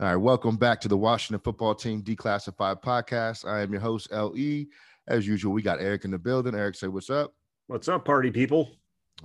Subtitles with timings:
[0.00, 3.46] All right, welcome back to the Washington Football Team Declassified Podcast.
[3.46, 4.64] I am your host, LE.
[5.06, 6.54] As usual, we got Eric in the building.
[6.54, 7.34] Eric, say what's up.
[7.66, 8.70] What's up, party people?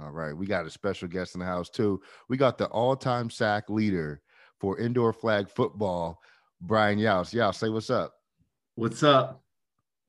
[0.01, 2.01] All right, we got a special guest in the house too.
[2.27, 4.21] We got the all-time sack leader
[4.59, 6.19] for indoor flag football,
[6.59, 7.33] Brian Yaus.
[7.33, 8.13] Yaus, say what's up.
[8.75, 9.45] What's up?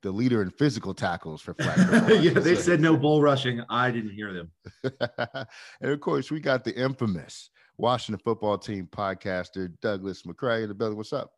[0.02, 2.20] The leader in physical tackles for flag football.
[2.20, 3.62] yeah, they said no bull rushing.
[3.70, 4.50] I didn't hear them.
[5.80, 10.74] and of course, we got the infamous Washington football team podcaster Douglas McCray in the
[10.74, 10.96] building.
[10.96, 11.32] What's up?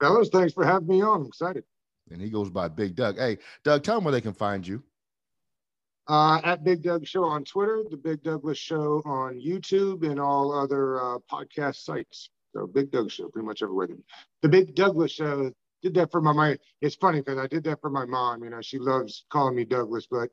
[0.00, 1.22] Fellas, thanks for having me on.
[1.22, 1.64] I'm excited.
[2.10, 3.18] And he goes by Big Doug.
[3.18, 4.82] Hey, Doug, tell them where they can find you.
[6.06, 10.58] Uh, at Big Doug Show on Twitter, the Big Douglas Show on YouTube, and all
[10.58, 12.30] other uh, podcast sites.
[12.54, 13.88] So Big Doug Show, pretty much everywhere.
[14.40, 16.56] The Big Douglas Show did that for my mom.
[16.80, 18.42] It's funny because I did that for my mom.
[18.42, 20.30] You know, she loves calling me Douglas, but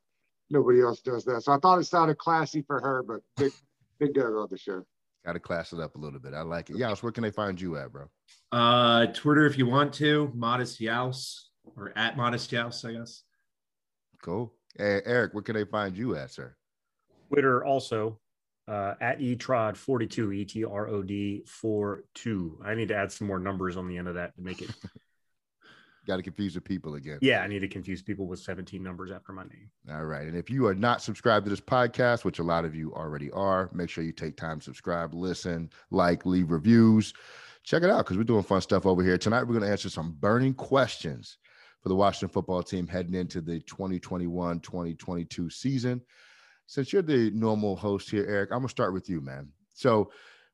[0.49, 1.41] nobody else does that.
[1.43, 3.51] So I thought it sounded classy for her, but Big
[3.99, 4.85] Big Doug on the show.
[5.25, 6.35] Got to class it up a little bit.
[6.35, 6.75] I like it.
[6.75, 8.05] Yaus, where can they find you at, bro?
[8.51, 11.45] Uh, Twitter if you want to, Modest Yaus
[11.75, 13.23] or at Modest Yaus, I guess.
[14.21, 14.53] Cool.
[14.77, 16.55] Hey, Eric, where can they find you at, sir?
[17.29, 18.19] Twitter also
[18.67, 22.59] uh, at etrod42 e t r o d 42.
[22.63, 24.69] I need to add some more numbers on the end of that to make it
[26.05, 27.19] got to confuse the people again.
[27.21, 29.69] Yeah, I need to confuse people with 17 numbers after my name.
[29.91, 30.27] All right.
[30.27, 33.31] And if you are not subscribed to this podcast, which a lot of you already
[33.31, 37.13] are, make sure you take time, subscribe, listen, like, leave reviews.
[37.63, 39.17] Check it out because we're doing fun stuff over here.
[39.17, 41.37] Tonight, we're going to answer some burning questions
[41.81, 46.01] for the Washington football team heading into the 2021 2022 season.
[46.67, 49.49] Since you're the normal host here, Eric, I'm going to start with you, man.
[49.73, 50.11] So,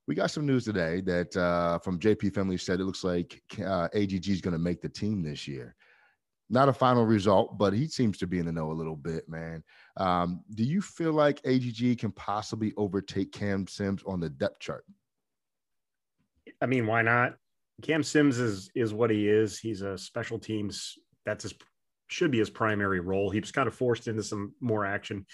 [0.08, 3.88] we got some news today that uh, from JP Finlay said it looks like uh,
[3.94, 5.76] AGG is going to make the team this year.
[6.50, 9.30] Not a final result, but he seems to be in the know a little bit,
[9.30, 9.64] man.
[9.96, 14.84] Um, do you feel like AGG can possibly overtake Cam Sims on the depth chart?
[16.62, 17.36] I mean, why not?
[17.82, 19.60] Cam Sims is is what he is.
[19.60, 20.98] He's a special teams.
[21.26, 21.54] That's his
[22.10, 23.30] should be his primary role.
[23.30, 25.26] He was kind of forced into some more action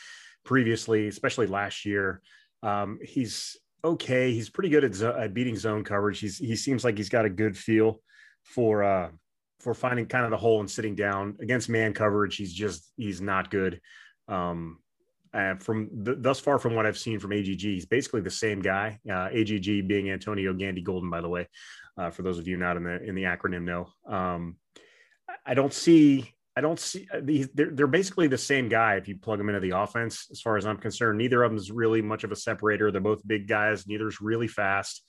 [0.46, 2.22] previously, especially last year.
[2.62, 4.32] Um, he's okay.
[4.32, 6.20] He's pretty good at, zo- at beating zone coverage.
[6.20, 8.02] He's he seems like he's got a good feel
[8.44, 9.10] for uh
[9.60, 12.36] for finding kind of the hole and sitting down against man coverage.
[12.36, 13.82] He's just he's not good.
[14.28, 14.80] Um,
[15.34, 18.62] uh, from th- thus far from what I've seen from AGG, he's basically the same
[18.62, 19.00] guy.
[19.10, 21.48] Uh, AGG being Antonio Gandy Golden, by the way,
[21.98, 23.90] uh, for those of you not in the in the acronym know.
[24.08, 24.58] Um,
[25.46, 27.50] I don't see I don't see uh, these.
[27.54, 30.28] They're, they're basically the same guy if you plug them into the offense.
[30.32, 32.90] As far as I'm concerned, neither of them is really much of a separator.
[32.90, 33.86] They're both big guys.
[33.86, 35.04] Neither's really fast.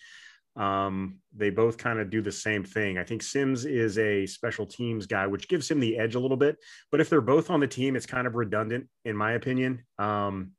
[0.57, 2.99] Um, they both kind of do the same thing.
[2.99, 6.37] I think Sims is a special teams guy, which gives him the edge a little
[6.37, 6.57] bit.
[6.91, 9.85] But if they're both on the team, it's kind of redundant, in my opinion.
[9.99, 10.53] Um,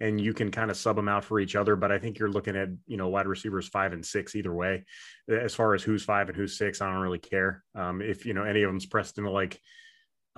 [0.00, 1.74] and you can kind of sub them out for each other.
[1.74, 4.84] But I think you're looking at, you know, wide receivers five and six either way.
[5.28, 7.64] As far as who's five and who's six, I don't really care.
[7.74, 9.60] Um, if, you know, any of them's pressed into like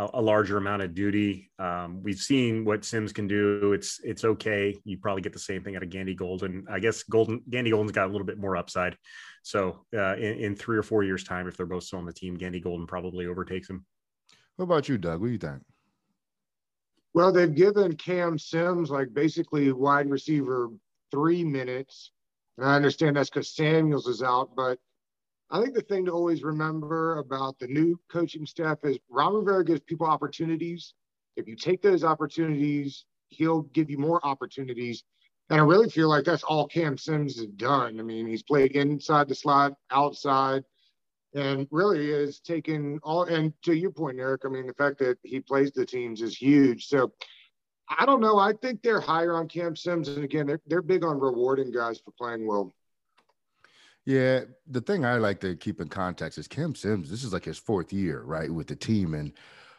[0.01, 1.51] a, a larger amount of duty.
[1.59, 3.73] Um, we've seen what Sims can do.
[3.75, 4.81] It's it's okay.
[4.85, 6.65] You probably get the same thing out of Gandy Golden.
[6.71, 8.97] I guess Golden Gandy Golden's got a little bit more upside.
[9.43, 12.13] So uh, in, in three or four years' time, if they're both still on the
[12.13, 13.85] team, Gandy Golden probably overtakes him.
[14.57, 15.21] What about you, Doug?
[15.21, 15.63] What do you think?
[17.13, 20.71] Well, they've given Cam Sims like basically wide receiver
[21.11, 22.13] three minutes.
[22.57, 24.79] And I understand that's because Samuels is out, but
[25.51, 29.65] I think the thing to always remember about the new coaching staff is Ron Rivera
[29.65, 30.95] gives people opportunities.
[31.37, 35.03] If you take those opportunities, he'll give you more opportunities.
[35.49, 37.99] And I really feel like that's all Cam Sims has done.
[37.99, 40.63] I mean, he's played inside the slot, outside,
[41.35, 43.25] and really is taken all.
[43.25, 46.37] And to your point, Eric, I mean, the fact that he plays the teams is
[46.37, 46.87] huge.
[46.87, 47.13] So
[47.89, 48.39] I don't know.
[48.39, 50.09] I think they're higher on Cam Sims.
[50.09, 52.73] And again, they're, they're big on rewarding guys for playing well.
[54.11, 57.09] Yeah, the thing I like to keep in context is Cam Sims.
[57.09, 59.33] This is like his fourth year, right, with the team, and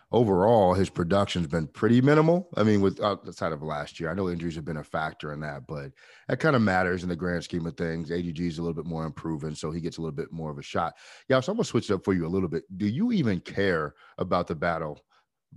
[0.09, 2.47] overall his production's been pretty minimal.
[2.55, 5.41] I mean, with outside of last year, I know injuries have been a factor in
[5.41, 5.91] that, but
[6.29, 8.09] that kind of matters in the grand scheme of things.
[8.09, 10.57] AGG is a little bit more improving, so he gets a little bit more of
[10.57, 10.93] a shot.
[11.27, 12.63] Yeah, so I'm gonna switch it up for you a little bit.
[12.77, 15.03] Do you even care about the battle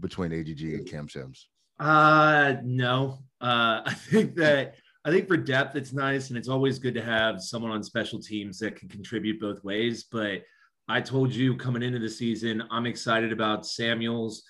[0.00, 1.48] between AGG and Cam Sims?
[1.78, 3.20] Uh, no.
[3.40, 7.02] Uh, I think that I think for depth, it's nice, and it's always good to
[7.02, 10.04] have someone on special teams that can contribute both ways.
[10.10, 10.42] But
[10.88, 14.44] I told you coming into the season, I'm excited about Samuels,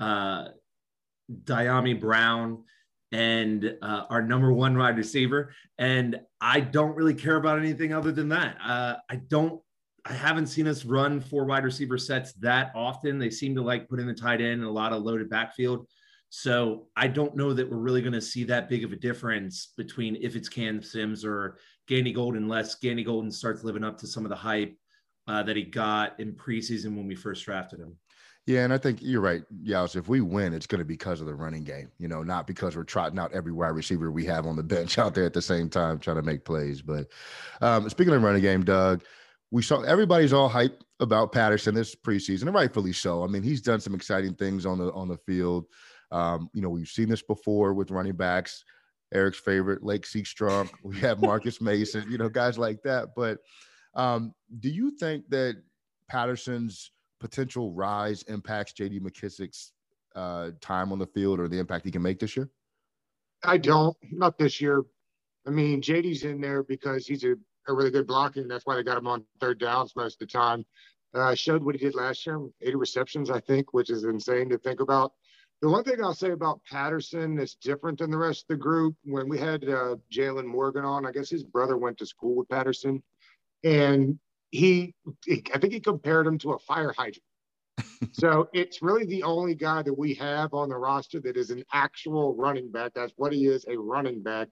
[0.00, 0.48] uh,
[1.44, 2.64] Dyami Brown,
[3.12, 5.52] and uh, our number one wide receiver.
[5.76, 8.56] And I don't really care about anything other than that.
[8.64, 9.60] Uh, I don't.
[10.06, 13.18] I haven't seen us run four wide receiver sets that often.
[13.18, 15.86] They seem to like putting the tight end and a lot of loaded backfield.
[16.30, 19.72] So I don't know that we're really going to see that big of a difference
[19.76, 24.06] between if it's Cam Sims or Gandy Golden, unless Gandy Golden starts living up to
[24.06, 24.76] some of the hype
[25.26, 27.96] uh, that he got in preseason when we first drafted him.
[28.46, 29.94] Yeah, and I think you're right, Yaus.
[29.94, 32.46] If we win, it's going to be because of the running game, you know, not
[32.46, 35.34] because we're trotting out every wide receiver we have on the bench out there at
[35.34, 36.80] the same time trying to make plays.
[36.80, 37.08] But
[37.60, 39.02] um, speaking of running game, Doug,
[39.50, 43.22] we saw everybody's all hyped about Patterson this preseason, and rightfully so.
[43.22, 45.66] I mean, he's done some exciting things on the on the field.
[46.10, 48.64] Um, you know, we've seen this before with running backs.
[49.12, 50.70] Eric's favorite, Lache Seastrunk.
[50.82, 53.08] We have Marcus Mason, you know, guys like that.
[53.16, 53.38] But
[53.94, 55.56] um, do you think that
[56.08, 59.72] Patterson's potential rise impacts JD McKissic's
[60.14, 62.50] uh, time on the field or the impact he can make this year?
[63.44, 64.82] I don't, not this year.
[65.46, 67.34] I mean, JD's in there because he's a,
[67.68, 68.48] a really good blocking.
[68.48, 70.64] That's why they got him on third downs most of the time.
[71.14, 74.58] Uh, showed what he did last year, 80 receptions, I think, which is insane to
[74.58, 75.12] think about.
[75.60, 78.94] The one thing I'll say about Patterson that's different than the rest of the group,
[79.04, 82.48] when we had uh, Jalen Morgan on, I guess his brother went to school with
[82.48, 83.02] Patterson,
[83.64, 84.18] and
[84.50, 84.94] he,
[85.24, 87.22] he I think he compared him to a fire hydrant.
[88.12, 91.64] so it's really the only guy that we have on the roster that is an
[91.72, 92.92] actual running back.
[92.94, 94.48] That's what he is, a running back.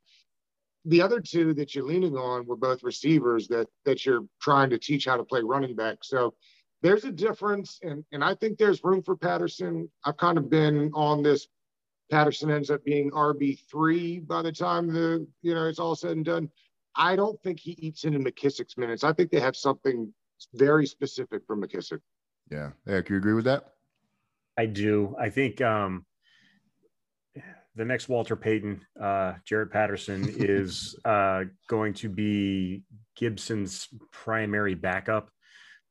[0.87, 4.79] The other two that you're leaning on were both receivers that that you're trying to
[4.79, 5.99] teach how to play running back.
[6.03, 6.35] So
[6.83, 9.91] there's a difference, and and I think there's room for Patterson.
[10.05, 11.49] I've kind of been on this.
[12.11, 16.13] Patterson ends up being RB three by the time the you know it's all said
[16.13, 16.51] and done.
[16.95, 19.05] I don't think he eats into McKissic's minutes.
[19.05, 20.13] I think they have something
[20.55, 22.01] very specific for McKissic.
[22.51, 22.71] Yeah.
[22.87, 23.73] Eric, you agree with that?
[24.57, 25.15] I do.
[25.19, 26.07] I think um,
[27.75, 32.83] the next Walter Payton, uh, Jaret Patterson, is uh, going to be
[33.17, 35.31] Gibson's primary backup,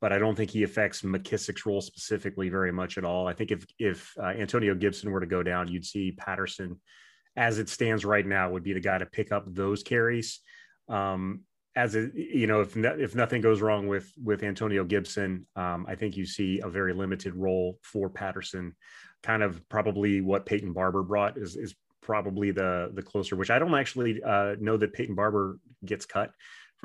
[0.02, 3.28] but I don't think he affects McKissic's role specifically very much at all.
[3.28, 6.80] I think if if uh, Antonio Gibson were to go down, you'd see Patterson,
[7.36, 10.40] as it stands right now, would be the guy to pick up those carries.
[10.90, 11.42] Um,
[11.76, 15.96] as you know, if no, if nothing goes wrong with with Antonio Gibson, um, I
[15.96, 18.76] think you see a very limited role for Patterson.
[19.24, 23.36] Kind of probably what Peyton Barber brought is is probably the the closer.
[23.36, 26.32] Which I don't actually uh, know that Peyton Barber gets cut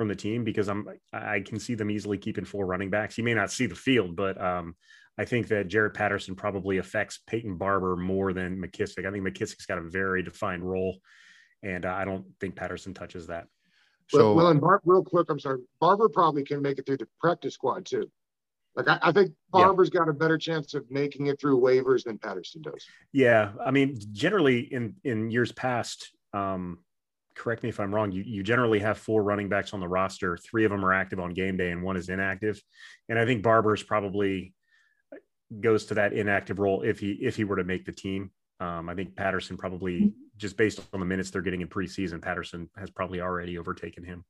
[0.01, 3.19] from the team because I'm I can see them easily keeping four running backs.
[3.19, 4.75] You may not see the field, but um,
[5.15, 9.05] I think that Jaret Patterson probably affects Peyton Barber more than McKissic.
[9.05, 10.97] I think McKissic's got a very defined role,
[11.61, 13.45] and uh, I don't think Patterson touches that.
[14.09, 15.59] So, well, and Bar- real quick, I'm sorry.
[15.79, 18.09] Barber probably can make it through the practice squad too.
[18.75, 19.99] Like I, I think Barber's yeah.
[19.99, 22.87] got a better chance of making it through waivers than Patterson does.
[23.13, 26.79] Yeah, I mean, generally in in years past, um,
[27.35, 28.11] correct me if I'm wrong.
[28.11, 30.37] You you generally have four running backs on the roster.
[30.37, 32.61] Three of them are active on game day, and one is inactive.
[33.09, 34.53] And I think Barber's probably
[35.59, 38.31] goes to that inactive role if he if he were to make the team.
[38.59, 42.69] Um, I think Patterson probably just based on the minutes they're getting in preseason, Patterson
[42.77, 44.23] has probably already overtaken him.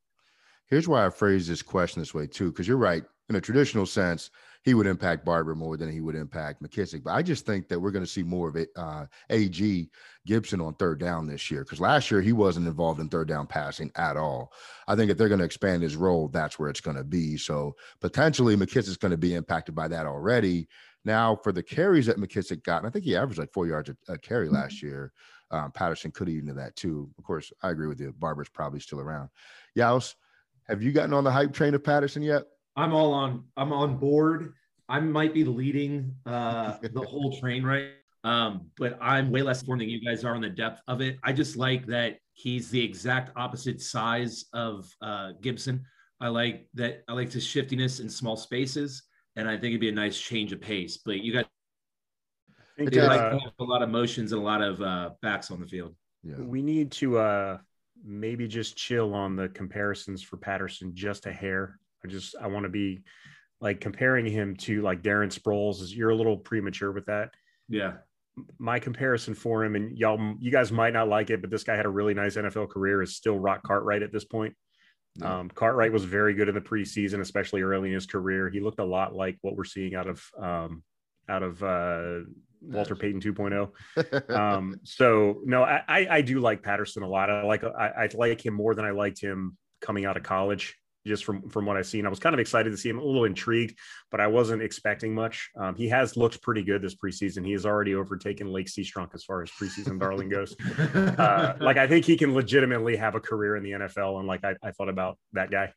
[0.67, 3.03] Here's why I phrase this question this way too, because you're right.
[3.29, 4.29] In a traditional sense,
[4.63, 7.03] he would impact Barber more than he would impact McKissic.
[7.03, 8.69] But I just think that we're going to see more of it.
[8.75, 9.89] Uh, AG
[10.27, 13.47] Gibson on third down this year because last year he wasn't involved in third down
[13.47, 14.53] passing at all.
[14.87, 17.37] I think if they're going to expand his role, that's where it's going to be.
[17.37, 20.67] So potentially McKissic's going to be impacted by that already.
[21.03, 23.89] Now for the carries that McKissic got, and I think he averaged like four yards
[23.89, 24.55] a, a carry mm-hmm.
[24.55, 25.11] last year.
[25.49, 27.09] Um, Patterson could eat into that too.
[27.17, 28.13] Of course, I agree with you.
[28.17, 29.29] Barber's probably still around.
[29.77, 30.15] Yaus,
[30.67, 32.43] have you gotten on the hype train of Patterson yet?
[32.75, 33.45] I'm all on.
[33.57, 34.53] I'm on board.
[34.89, 37.89] I might be leading uh, the whole train right,
[38.23, 41.17] um, but I'm way less informed than you guys are on the depth of it.
[41.23, 45.83] I just like that he's the exact opposite size of uh, Gibson.
[46.19, 47.03] I like that.
[47.07, 49.03] I like his shiftiness in small spaces,
[49.35, 50.97] and I think it'd be a nice change of pace.
[50.97, 51.47] But you got
[52.77, 55.67] think uh, like a lot of motions and a lot of uh, backs on the
[55.67, 55.95] field.
[56.23, 56.35] Yeah.
[56.37, 57.57] We need to uh,
[58.03, 61.79] maybe just chill on the comparisons for Patterson just a hair.
[62.03, 63.03] I just I want to be
[63.59, 65.81] like comparing him to like Darren Sproles.
[65.81, 67.31] Is you're a little premature with that.
[67.69, 67.93] Yeah.
[68.57, 71.75] My comparison for him, and y'all, you guys might not like it, but this guy
[71.75, 73.01] had a really nice NFL career.
[73.01, 74.55] Is still Rock Cartwright at this point.
[75.19, 75.39] Yeah.
[75.39, 78.49] Um, Cartwright was very good in the preseason, especially early in his career.
[78.49, 80.83] He looked a lot like what we're seeing out of um,
[81.27, 82.19] out of uh,
[82.61, 84.29] Walter Payton 2.0.
[84.35, 87.29] um, so no, I, I do like Patterson a lot.
[87.29, 90.77] I like I, I like him more than I liked him coming out of college.
[91.05, 92.05] Just from from what I've seen.
[92.05, 93.77] I was kind of excited to see him, a little intrigued,
[94.09, 95.49] but I wasn't expecting much.
[95.57, 97.45] Um, he has looked pretty good this preseason.
[97.45, 100.55] He has already overtaken Lake Seastrunk as far as preseason darling goes.
[101.21, 104.43] Uh, like I think he can legitimately have a career in the NFL, and like
[104.43, 105.71] I, I thought about that guy.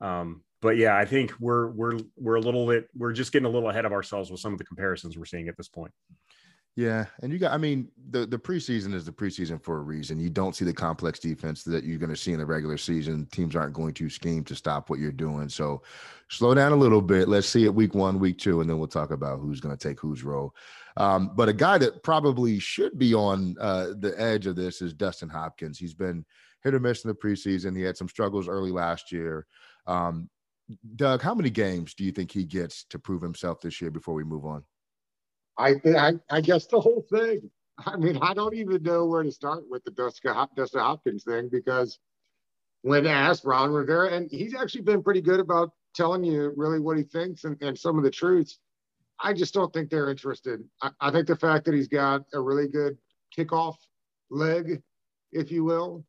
[0.00, 3.50] Um, but yeah, I think we're we're we're a little bit we're just getting a
[3.50, 5.92] little ahead of ourselves with some of the comparisons we're seeing at this point.
[6.78, 10.20] Yeah, and you got I mean the the preseason is the preseason for a reason.
[10.20, 13.26] You don't see the complex defense that you're going to see in the regular season.
[13.32, 15.48] Teams aren't going to scheme to stop what you're doing.
[15.48, 15.82] So
[16.28, 17.26] slow down a little bit.
[17.26, 19.88] Let's see it week 1, week 2 and then we'll talk about who's going to
[19.88, 20.54] take whose role.
[20.96, 24.94] Um, but a guy that probably should be on uh, the edge of this is
[24.94, 25.80] Dustin Hopkins.
[25.80, 26.24] He's been
[26.62, 27.76] hit or miss in the preseason.
[27.76, 29.48] He had some struggles early last year.
[29.88, 30.30] Um,
[30.94, 34.14] Doug, how many games do you think he gets to prove himself this year before
[34.14, 34.62] we move on?
[35.58, 37.50] I, I, I guess the whole thing.
[37.86, 40.32] I mean, I don't even know where to start with the Dustin,
[40.80, 41.98] Hopkins thing because
[42.82, 46.96] when asked, Ron Rivera, and he's actually been pretty good about telling you really what
[46.96, 48.58] he thinks and, and some of the truths.
[49.20, 50.62] I just don't think they're interested.
[50.80, 52.96] I, I think the fact that he's got a really good
[53.36, 53.76] kickoff
[54.30, 54.80] leg,
[55.32, 56.04] if you will,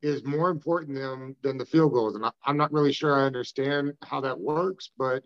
[0.00, 2.14] is more important than, than the field goals.
[2.14, 5.22] And I, I'm not really sure I understand how that works, but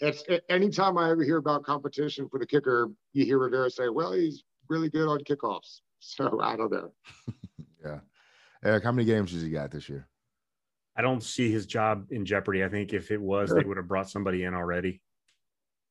[0.00, 4.12] it's anytime I ever hear about competition for the kicker, you hear Rivera say, well,
[4.12, 5.80] he's really good on kickoffs.
[6.04, 6.90] So I don't know.
[7.84, 8.00] yeah.
[8.64, 10.08] Eric, how many games has he got this year?
[10.96, 12.64] I don't see his job in jeopardy.
[12.64, 13.60] I think if it was, sure.
[13.60, 15.00] they would have brought somebody in already.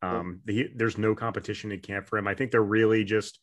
[0.01, 2.27] Um, the, there's no competition in camp for him.
[2.27, 3.39] I think they're really just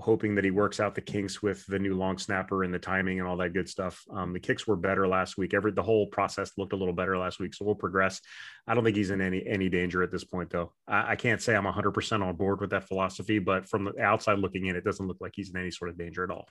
[0.00, 3.18] hoping that he works out the kinks with the new long snapper and the timing
[3.18, 4.02] and all that good stuff.
[4.10, 5.52] Um, the kicks were better last week.
[5.52, 8.20] Every the whole process looked a little better last week, so we'll progress.
[8.66, 10.72] I don't think he's in any any danger at this point, though.
[10.86, 14.00] I, I can't say I'm 100 percent on board with that philosophy, but from the
[14.00, 16.48] outside looking in, it doesn't look like he's in any sort of danger at all.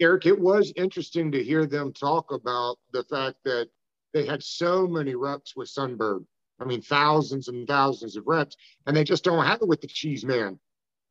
[0.00, 3.68] Eric, it was interesting to hear them talk about the fact that
[4.14, 6.24] they had so many reps with Sundberg.
[6.60, 9.86] I mean, thousands and thousands of reps, and they just don't have it with the
[9.86, 10.58] cheese man.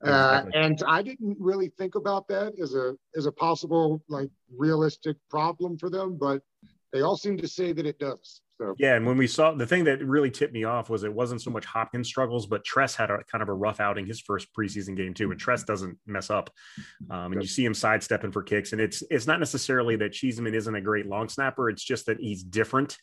[0.03, 5.17] Uh, and I didn't really think about that as a as a possible like realistic
[5.29, 6.41] problem for them, but
[6.93, 8.41] they all seem to say that it does.
[8.59, 11.13] So yeah, and when we saw the thing that really tipped me off was it
[11.13, 14.19] wasn't so much Hopkins struggles, but Tress had a kind of a rough outing his
[14.19, 16.51] first preseason game too, and Tress doesn't mess up,
[17.09, 20.55] um, and you see him sidestepping for kicks, and it's it's not necessarily that Cheeseman
[20.55, 22.97] isn't a great long snapper, it's just that he's different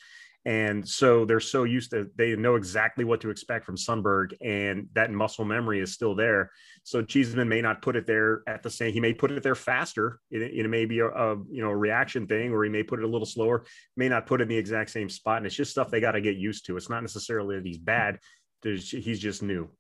[0.47, 4.89] and so they're so used to they know exactly what to expect from Sundberg, and
[4.95, 6.51] that muscle memory is still there.
[6.85, 8.93] So Cheeseman may not put it there at the same.
[8.93, 10.21] He may put it there faster.
[10.31, 12.99] It, it may be a, a, you know a reaction thing, or he may put
[12.99, 13.65] it a little slower.
[13.97, 16.13] May not put it in the exact same spot, and it's just stuff they got
[16.13, 16.77] to get used to.
[16.77, 18.19] It's not necessarily that he's bad.
[18.63, 19.71] There's, he's just new.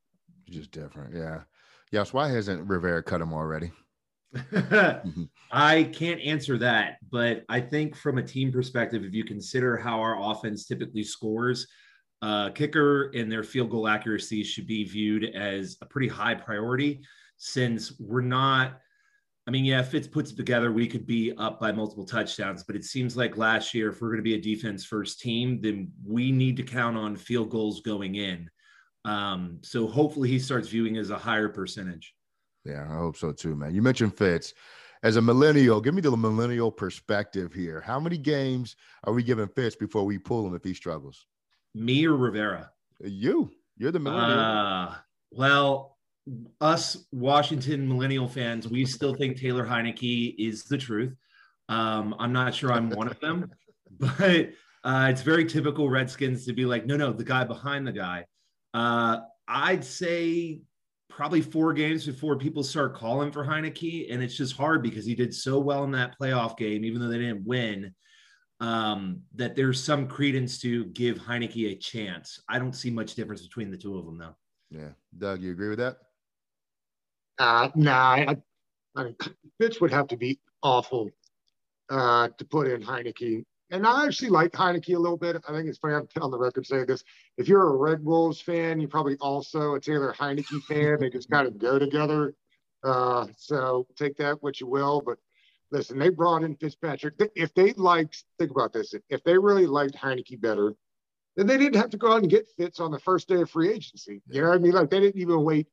[0.48, 1.42] Just different, yeah.
[1.92, 2.12] Yes.
[2.12, 3.70] Why hasn't Rivera cut him already?
[5.52, 10.00] I can't answer that, but I think from a team perspective, if you consider how
[10.00, 11.66] our offense typically scores,
[12.24, 17.02] uh, kicker and their field goal accuracy should be viewed as a pretty high priority
[17.36, 18.80] since we're not.
[19.46, 22.84] I mean, yeah, Fitz puts together, we could be up by multiple touchdowns, but it
[22.84, 26.32] seems like last year, if we're going to be a defense first team, then we
[26.32, 28.48] need to count on field goals going in.
[29.04, 32.14] Um, so hopefully he starts viewing as a higher percentage.
[32.64, 33.74] Yeah, I hope so too, man.
[33.74, 34.54] You mentioned Fitz.
[35.02, 37.82] As a millennial, give me the millennial perspective here.
[37.82, 41.26] How many games are we giving Fitz before we pull him if he struggles?
[41.74, 42.70] Me or Rivera?
[43.00, 43.50] You.
[43.76, 44.38] You're the millennial.
[44.38, 44.94] Uh,
[45.32, 45.98] well,
[46.60, 51.14] us Washington millennial fans, we still think Taylor Heinicke is the truth.
[51.68, 53.50] Um, I'm not sure I'm one of them,
[53.98, 54.50] but
[54.84, 58.24] uh, it's very typical Redskins to be like, no, no, the guy behind the guy.
[58.72, 60.62] Uh, I'd say
[61.14, 64.12] probably four games before people start calling for Heinicke.
[64.12, 67.08] And it's just hard because he did so well in that playoff game, even though
[67.08, 67.94] they didn't win,
[68.60, 72.40] um, that there's some credence to give Heinicke a chance.
[72.48, 74.36] I don't see much difference between the two of them, though.
[74.70, 74.90] Yeah.
[75.16, 75.96] Doug, you agree with that?
[77.38, 78.36] Uh, nah, I,
[78.96, 79.16] I mean,
[79.58, 81.10] Fitz would have to be awful
[81.90, 85.36] uh, to put in Heinicke and I actually like Heinicke a little bit.
[85.48, 85.94] I think it's funny.
[85.94, 87.02] I'm on the record saying this.
[87.38, 90.98] If you're a Red Wolves fan, you're probably also a Taylor Heinicke fan.
[91.00, 92.34] they just kind of go together.
[92.84, 95.02] Uh, so take that what you will.
[95.04, 95.18] But
[95.70, 97.14] listen, they brought in Fitzpatrick.
[97.34, 98.94] If they liked, think about this.
[99.08, 100.74] If they really liked Heinicke better,
[101.36, 103.50] then they didn't have to go out and get Fitz on the first day of
[103.50, 104.22] free agency.
[104.28, 104.72] You know what I mean?
[104.72, 105.66] Like they didn't even wait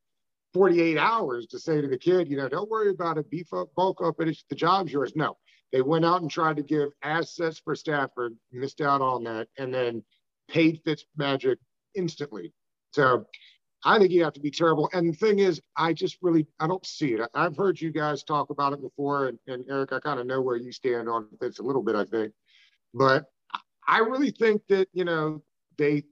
[0.54, 3.74] 48 hours to say to the kid, you know, don't worry about it, beef up,
[3.76, 5.14] bulk up, and it's the job's yours.
[5.16, 5.38] No,
[5.72, 9.74] they went out and tried to give assets for Stafford, missed out on that, and
[9.74, 10.04] then
[10.50, 11.58] paid Fitzmagic
[11.96, 12.54] instantly.
[12.94, 13.26] So
[13.84, 14.90] I think you have to be terrible.
[14.94, 17.22] And the thing is, I just really I don't see it.
[17.34, 20.42] I've heard you guys talk about it before, and, and Eric, I kind of know
[20.42, 22.34] where you stand on Fitz a little bit, I think.
[22.94, 23.26] But
[23.88, 25.42] I really think that you know
[25.78, 26.04] they.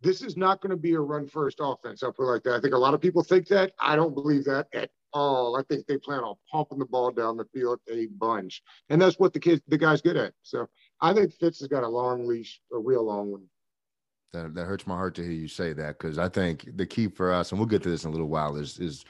[0.00, 2.02] This is not going to be a run first offense.
[2.02, 2.56] I'll put it like that.
[2.56, 3.72] I think a lot of people think that.
[3.80, 5.56] I don't believe that at all.
[5.56, 9.18] I think they plan on pumping the ball down the field a bunch, and that's
[9.18, 10.34] what the kids, the guy's good at.
[10.42, 10.66] So
[11.00, 13.44] I think Fitz has got a long leash, a real long one.
[14.34, 17.08] That, that hurts my heart to hear you say that because I think the key
[17.08, 19.04] for us, and we'll get to this in a little while, is is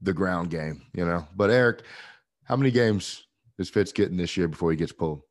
[0.00, 0.82] the ground game.
[0.94, 1.82] You know, but Eric,
[2.44, 3.26] how many games
[3.58, 5.22] is Fitz getting this year before he gets pulled?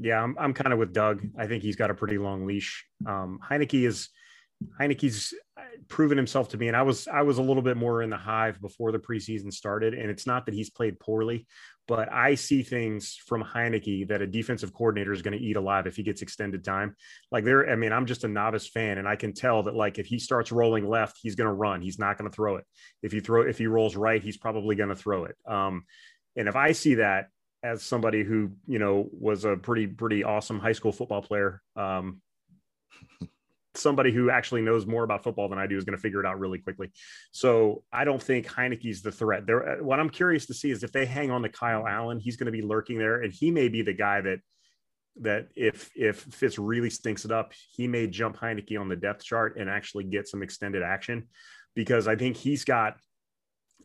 [0.00, 1.26] Yeah, I'm, I'm kind of with Doug.
[1.36, 2.86] I think he's got a pretty long leash.
[3.06, 4.10] Um, Heinicke is
[4.80, 5.38] Heinicke's uh,
[5.88, 8.16] proven himself to me, and I was I was a little bit more in the
[8.16, 9.94] hive before the preseason started.
[9.94, 11.46] And it's not that he's played poorly,
[11.86, 15.86] but I see things from Heinicke that a defensive coordinator is going to eat alive
[15.86, 16.94] if he gets extended time.
[17.30, 19.98] Like there, I mean, I'm just a novice fan, and I can tell that like
[19.98, 21.80] if he starts rolling left, he's going to run.
[21.80, 22.64] He's not going to throw it.
[23.02, 25.36] If he throw if he rolls right, he's probably going to throw it.
[25.46, 25.84] Um,
[26.36, 27.28] and if I see that
[27.62, 32.20] as somebody who you know was a pretty pretty awesome high school football player um,
[33.78, 36.26] somebody who actually knows more about football than I do is going to figure it
[36.26, 36.90] out really quickly.
[37.32, 39.46] So I don't think Heinicke's the threat.
[39.46, 42.18] There, uh, what I'm curious to see is if they hang on to Kyle Allen,
[42.18, 44.40] he's going to be lurking there, and he may be the guy that
[45.20, 49.24] that if if Fitz really stinks it up, he may jump Heinicke on the depth
[49.24, 51.28] chart and actually get some extended action
[51.74, 52.96] because I think he's got.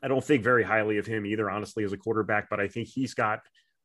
[0.04, 2.90] I don't think very highly of him either, honestly, as a quarterback, but I think
[2.90, 3.40] he's got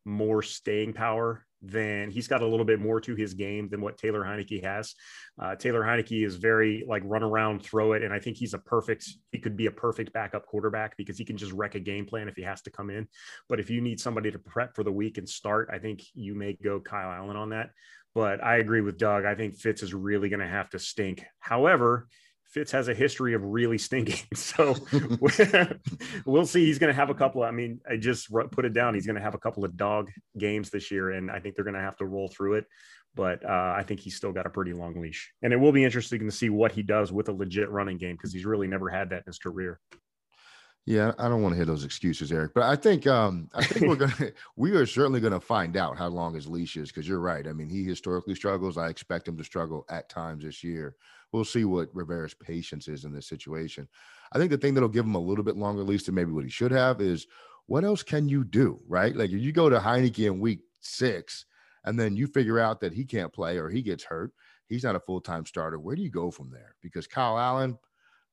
[0.08, 3.98] more staying power than he's got a little bit more to his game than what
[3.98, 4.94] Taylor Heinicke has.
[5.40, 8.58] Uh, Taylor Heinicke is very like run around, throw it, and I think he's a
[8.58, 9.08] perfect.
[9.32, 12.28] He could be a perfect backup quarterback because he can just wreck a game plan
[12.28, 13.08] if he has to come in.
[13.48, 16.34] But if you need somebody to prep for the week and start, I think you
[16.34, 17.70] may go Kyle Allen on that.
[18.14, 19.24] But I agree with Doug.
[19.24, 21.24] I think Fitz is really going to have to stink.
[21.40, 22.08] However,
[22.48, 24.26] Fitz has a history of really stinking.
[24.34, 24.74] So
[26.26, 26.64] we'll see.
[26.64, 27.42] He's going to have a couple.
[27.42, 28.94] Of, I mean, I just put it down.
[28.94, 31.64] He's going to have a couple of dog games this year, and I think they're
[31.64, 32.66] going to have to roll through it.
[33.14, 35.84] But uh, I think he's still got a pretty long leash, and it will be
[35.84, 38.88] interesting to see what he does with a legit running game because he's really never
[38.88, 39.80] had that in his career.
[40.86, 42.52] Yeah, I don't want to hear those excuses, Eric.
[42.54, 46.08] But I think um, I think we're gonna we are certainly gonna find out how
[46.08, 47.46] long his leash is because you're right.
[47.46, 48.78] I mean, he historically struggles.
[48.78, 50.94] I expect him to struggle at times this year
[51.32, 53.88] we'll see what Rivera's patience is in this situation.
[54.32, 56.44] I think the thing that'll give him a little bit longer leash than maybe what
[56.44, 57.26] he should have is
[57.66, 59.14] what else can you do, right?
[59.14, 61.44] Like if you go to Heinicke in week six
[61.84, 64.32] and then you figure out that he can't play or he gets hurt,
[64.68, 65.78] he's not a full time starter.
[65.78, 66.74] Where do you go from there?
[66.82, 67.78] Because Kyle Allen,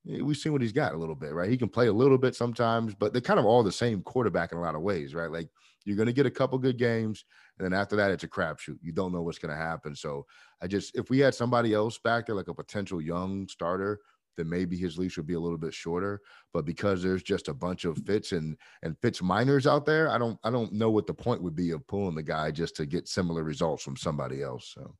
[0.09, 1.49] eh, we've seen what he's got a little bit, right?
[1.49, 4.51] He can play a little bit sometimes, but they're kind of all the same quarterback
[4.51, 5.31] in a lot of ways, right?
[5.31, 5.49] Like
[5.85, 7.25] you're going to get a couple good games,
[7.57, 8.77] and then after that, it's a crapshoot.
[8.81, 9.95] You don't know what's going to happen.
[9.95, 10.25] So
[10.61, 13.99] I just, if we had somebody else back there, like a potential young starter,
[14.37, 16.21] then maybe his leash would be a little bit shorter.
[16.53, 20.17] But because there's just a bunch of fits and and fits minors out there, I
[20.17, 22.85] don't I don't know what the point would be of pulling the guy just to
[22.85, 24.73] get similar results from somebody else.
[24.75, 24.95] So,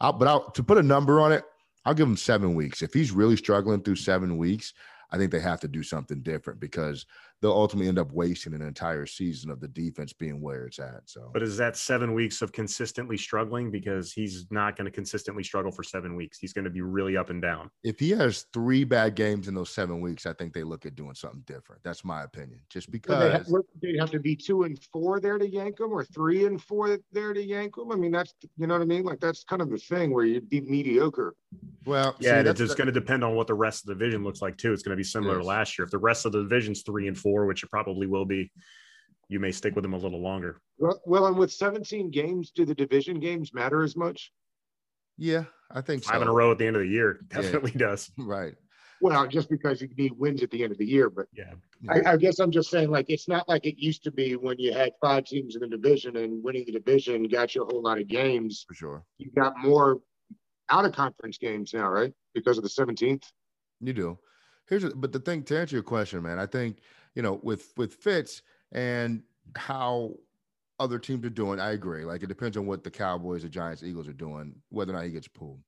[0.00, 1.44] I'll, but I'll, to put a number on it,
[1.84, 2.82] I'll give him seven weeks.
[2.82, 4.74] If he's really struggling through seven weeks,
[5.10, 7.06] I think they have to do something different because
[7.40, 11.02] they'll ultimately end up wasting an entire season of the defense being where it's at.
[11.06, 13.70] So, but is that seven weeks of consistently struggling?
[13.70, 16.38] Because he's not going to consistently struggle for seven weeks.
[16.38, 17.70] He's going to be really up and down.
[17.82, 20.94] If he has three bad games in those seven weeks, I think they look at
[20.94, 21.82] doing something different.
[21.82, 22.60] That's my opinion.
[22.68, 23.46] Just because they have,
[23.82, 26.98] they have to be two and four there to yank him, or three and four
[27.12, 27.92] there to yank him.
[27.92, 29.04] I mean, that's you know what I mean.
[29.04, 31.34] Like that's kind of the thing where you'd be mediocre.
[31.86, 34.42] Well, yeah, see, it's going to depend on what the rest of the division looks
[34.42, 34.72] like too.
[34.72, 35.42] It's going to be similar yes.
[35.42, 35.84] to last year.
[35.86, 38.50] If the rest of the division's three and four, which it probably will be,
[39.28, 40.60] you may stick with them a little longer.
[40.78, 44.32] Well, well and with 17 games, do the division games matter as much?
[45.16, 46.22] Yeah, I think five so.
[46.22, 47.86] in a row at the end of the year definitely yeah.
[47.86, 48.10] does.
[48.18, 48.54] Right.
[49.02, 51.54] Well, just because you need wins at the end of the year, but yeah,
[51.88, 54.58] I, I, guess I'm just saying like it's not like it used to be when
[54.58, 57.82] you had five teams in the division and winning the division got you a whole
[57.82, 58.66] lot of games.
[58.68, 60.00] For sure, you got more
[60.70, 62.12] out of conference games now, right?
[62.34, 63.24] Because of the 17th.
[63.80, 64.18] You do.
[64.68, 66.78] Here's a, but the thing to answer your question, man, I think
[67.14, 68.42] you know with with Fitz
[68.72, 69.22] and
[69.56, 70.14] how
[70.78, 71.60] other teams are doing.
[71.60, 72.04] I agree.
[72.04, 75.04] Like it depends on what the Cowboys, the Giants, Eagles are doing, whether or not
[75.04, 75.60] he gets pulled.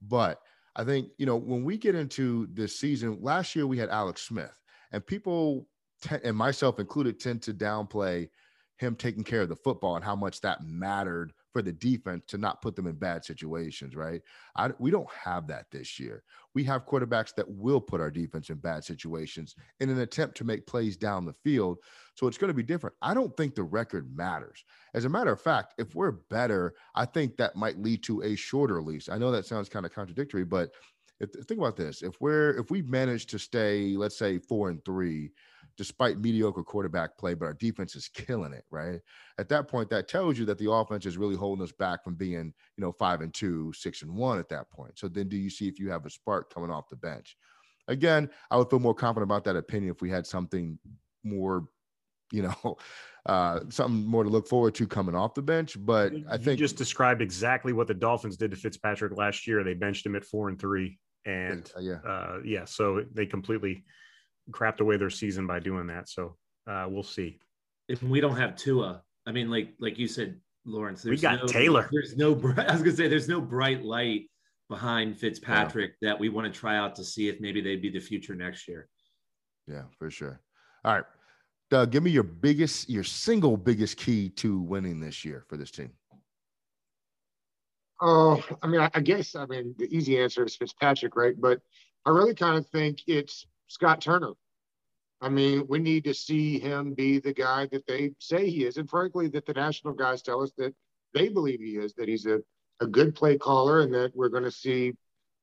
[0.00, 0.40] But
[0.76, 4.22] I think you know when we get into this season, last year we had Alex
[4.22, 4.58] Smith,
[4.92, 5.68] and people
[6.22, 8.28] and myself included tend to downplay
[8.78, 12.36] him taking care of the football and how much that mattered for the defense to
[12.36, 14.20] not put them in bad situations, right?
[14.56, 16.24] I, we don't have that this year.
[16.52, 20.44] We have quarterbacks that will put our defense in bad situations in an attempt to
[20.44, 21.78] make plays down the field.
[22.16, 22.96] So it's going to be different.
[23.00, 24.64] I don't think the record matters.
[24.94, 28.34] As a matter of fact, if we're better, I think that might lead to a
[28.34, 29.08] shorter lease.
[29.08, 30.70] I know that sounds kind of contradictory, but
[31.20, 34.84] if, think about this: if we're if we manage to stay, let's say four and
[34.84, 35.30] three,
[35.76, 39.00] despite mediocre quarterback play, but our defense is killing it, right?
[39.38, 42.14] At that point, that tells you that the offense is really holding us back from
[42.14, 44.98] being, you know, five and two, six and one at that point.
[44.98, 47.36] So then do you see if you have a spark coming off the bench?
[47.88, 50.78] Again, I would feel more confident about that opinion if we had something
[51.22, 51.64] more,
[52.32, 52.76] you know,
[53.26, 55.76] uh, something more to look forward to coming off the bench.
[55.78, 59.64] But I think you just described exactly what the Dolphins did to Fitzpatrick last year.
[59.64, 60.98] They benched him at four and three.
[61.26, 63.84] And uh, yeah, uh, yeah, so they completely
[64.50, 66.08] crapped away their season by doing that.
[66.08, 67.38] So uh, we'll see.
[67.88, 71.46] If we don't have Tua, I mean, like like you said, Lawrence, we got no,
[71.46, 71.88] Taylor.
[71.92, 72.32] There's no.
[72.56, 74.30] I was gonna say there's no bright light
[74.68, 76.10] behind Fitzpatrick yeah.
[76.10, 78.66] that we want to try out to see if maybe they'd be the future next
[78.66, 78.88] year.
[79.66, 80.40] Yeah, for sure.
[80.84, 81.04] All right,
[81.70, 85.70] Doug, give me your biggest, your single biggest key to winning this year for this
[85.70, 85.90] team.
[88.00, 91.34] Oh, I mean, I guess I mean the easy answer is Fitzpatrick, right?
[91.38, 91.60] But
[92.04, 94.32] I really kind of think it's Scott Turner.
[95.20, 98.76] I mean, we need to see him be the guy that they say he is.
[98.76, 100.74] And frankly, that the national guys tell us that
[101.14, 102.40] they believe he is, that he's a,
[102.80, 104.92] a good play caller and that we're going to see.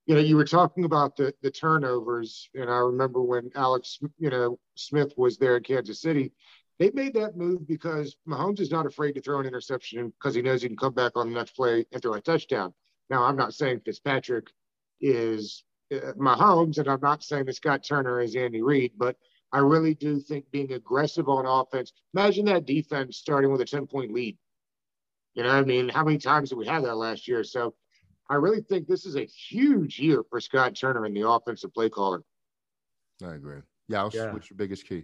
[0.05, 2.49] You know, you were talking about the, the turnovers.
[2.53, 6.31] And I remember when Alex, you know, Smith was there in Kansas City,
[6.77, 10.41] they made that move because Mahomes is not afraid to throw an interception because he
[10.41, 12.73] knows he can come back on the next play and throw a touchdown.
[13.09, 14.47] Now, I'm not saying Fitzpatrick
[14.99, 19.15] is Mahomes, and I'm not saying that Scott Turner is Andy Reid, but
[19.51, 21.91] I really do think being aggressive on offense.
[22.13, 24.37] Imagine that defense starting with a 10 point lead.
[25.33, 27.43] You know, I mean, how many times did we have that last year?
[27.43, 27.73] So
[28.29, 31.89] I really think this is a huge year for Scott Turner in the offensive play
[31.89, 32.21] caller.
[33.23, 33.59] I agree.
[33.87, 34.31] Yeah, yeah.
[34.31, 35.03] what's your biggest key?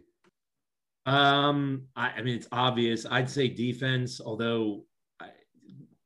[1.05, 3.05] Um, I, I, mean, it's obvious.
[3.09, 4.85] I'd say defense, although
[5.21, 5.29] I,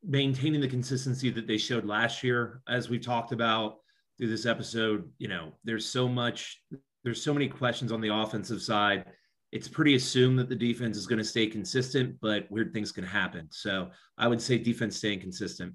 [0.04, 3.81] maintaining the consistency that they showed last year, as we've talked about,
[4.22, 6.62] through this episode, you know, there's so much,
[7.04, 9.06] there's so many questions on the offensive side.
[9.52, 13.04] It's pretty assumed that the defense is going to stay consistent, but weird things can
[13.04, 13.48] happen.
[13.50, 15.74] So I would say defense staying consistent.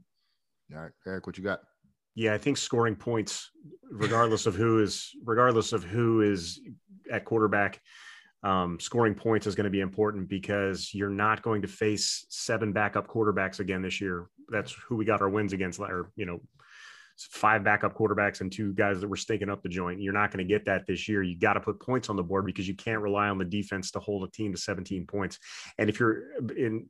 [0.73, 1.59] All right, Eric, what you got?
[2.15, 3.51] Yeah, I think scoring points,
[3.91, 6.61] regardless of who is, regardless of who is
[7.11, 7.81] at quarterback,
[8.45, 12.73] um, scoring points is going to be important because you're not going to face seven
[12.73, 14.29] backup quarterbacks again this year.
[14.51, 16.39] That's who we got our wins against, or you know,
[17.17, 20.01] five backup quarterbacks and two guys that were stinking up the joint.
[20.01, 21.23] You're not going to get that this year.
[21.23, 23.91] You got to put points on the board because you can't rely on the defense
[23.93, 25.39] to hold a team to 17 points.
[25.79, 26.87] And if you're in,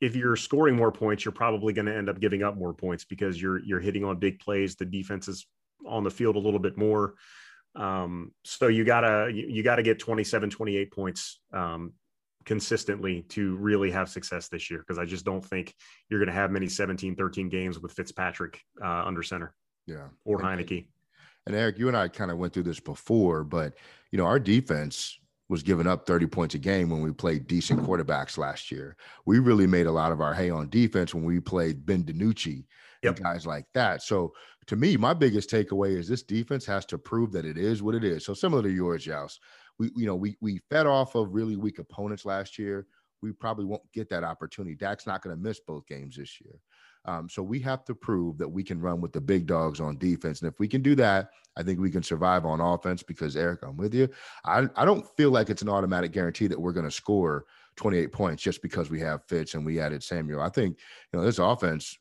[0.00, 3.04] if you're scoring more points, you're probably going to end up giving up more points
[3.04, 4.76] because you're you're hitting on big plays.
[4.76, 5.46] The defense is
[5.86, 7.14] on the field a little bit more.
[7.74, 11.92] Um, so you gotta you, you, gotta get 27, 28 points um,
[12.44, 15.74] consistently to really have success this year because I just don't think
[16.08, 19.54] you're going to have many 17, 13 games with Fitzpatrick uh, under center.
[19.86, 20.08] Yeah.
[20.24, 20.86] Or and, Heinicke.
[21.46, 23.74] And Eric, you and I kind of went through this before, but
[24.10, 27.80] you know, our defense was giving up 30 points a game when we played decent
[27.80, 28.96] quarterbacks last year.
[29.26, 32.64] We really made a lot of our hay on defense when we played Ben DiNucci
[33.02, 33.20] yep.
[33.20, 34.02] guys like that.
[34.02, 34.32] So
[34.66, 37.94] to me, my biggest takeaway is this defense has to prove that it is what
[37.94, 38.24] it is.
[38.24, 39.40] So similar to yours, Joust,
[39.78, 42.86] we you know we we fed off of really weak opponents last year.
[43.22, 44.76] We probably won't get that opportunity.
[44.76, 46.60] Dak's not going to miss both games this year.
[47.06, 49.96] Um, so we have to prove that we can run with the big dogs on
[49.96, 50.40] defense.
[50.40, 53.60] And if we can do that, I think we can survive on offense because Eric,
[53.62, 54.08] I'm with you.
[54.44, 58.12] I, I don't feel like it's an automatic guarantee that we're going to score 28
[58.12, 60.42] points just because we have Fitz and we added Samuel.
[60.42, 60.78] I think,
[61.12, 61.98] you know, this offense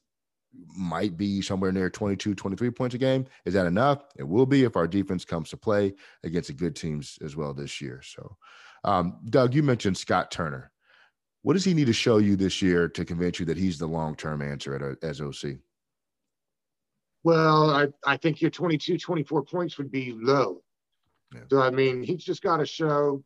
[0.76, 3.26] might be somewhere near 22, 23 points a game.
[3.46, 4.04] Is that enough?
[4.18, 7.54] It will be if our defense comes to play against the good teams as well
[7.54, 8.02] this year.
[8.04, 8.38] So,
[8.84, 10.72] um, Doug, you mentioned Scott Turner.
[11.42, 13.88] What does he need to show you this year to convince you that he's the
[13.88, 15.58] long term answer at as OC?
[17.24, 20.62] Well, I, I think your 22, 24 points would be low.
[21.34, 21.42] Yeah.
[21.50, 23.24] So, I mean, he's just got to show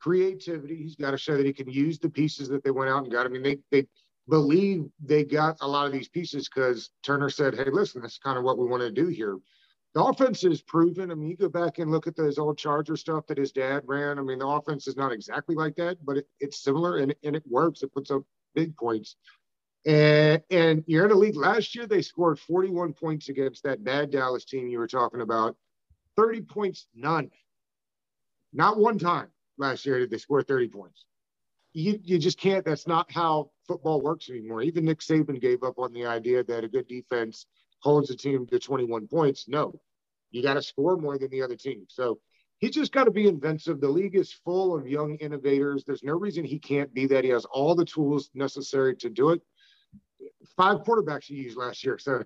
[0.00, 0.76] creativity.
[0.76, 3.12] He's got to show that he can use the pieces that they went out and
[3.12, 3.26] got.
[3.26, 3.86] I mean, they, they,
[4.28, 8.38] believe they got a lot of these pieces because Turner said, "Hey, listen, that's kind
[8.38, 9.38] of what we want to do here."
[9.94, 11.10] The offense is proven.
[11.10, 13.82] I mean, you go back and look at those old Charger stuff that his dad
[13.86, 14.18] ran.
[14.18, 17.36] I mean, the offense is not exactly like that, but it, it's similar and, and
[17.36, 17.82] it works.
[17.82, 18.22] It puts up
[18.54, 19.16] big points.
[19.86, 21.36] And and you're in a league.
[21.36, 25.56] Last year, they scored 41 points against that bad Dallas team you were talking about.
[26.16, 27.30] 30 points, none.
[28.52, 31.04] Not one time last year did they score 30 points
[31.74, 32.64] you, you just can't.
[32.64, 34.62] That's not how football works anymore.
[34.62, 37.46] Even Nick Saban gave up on the idea that a good defense
[37.80, 39.48] holds a team to 21 points.
[39.48, 39.78] No,
[40.30, 41.84] you got to score more than the other team.
[41.88, 42.20] So
[42.58, 43.80] he just got to be inventive.
[43.80, 45.82] The league is full of young innovators.
[45.84, 47.24] There's no reason he can't be that.
[47.24, 49.42] He has all the tools necessary to do it.
[50.56, 51.98] Five quarterbacks he used last year.
[51.98, 52.22] So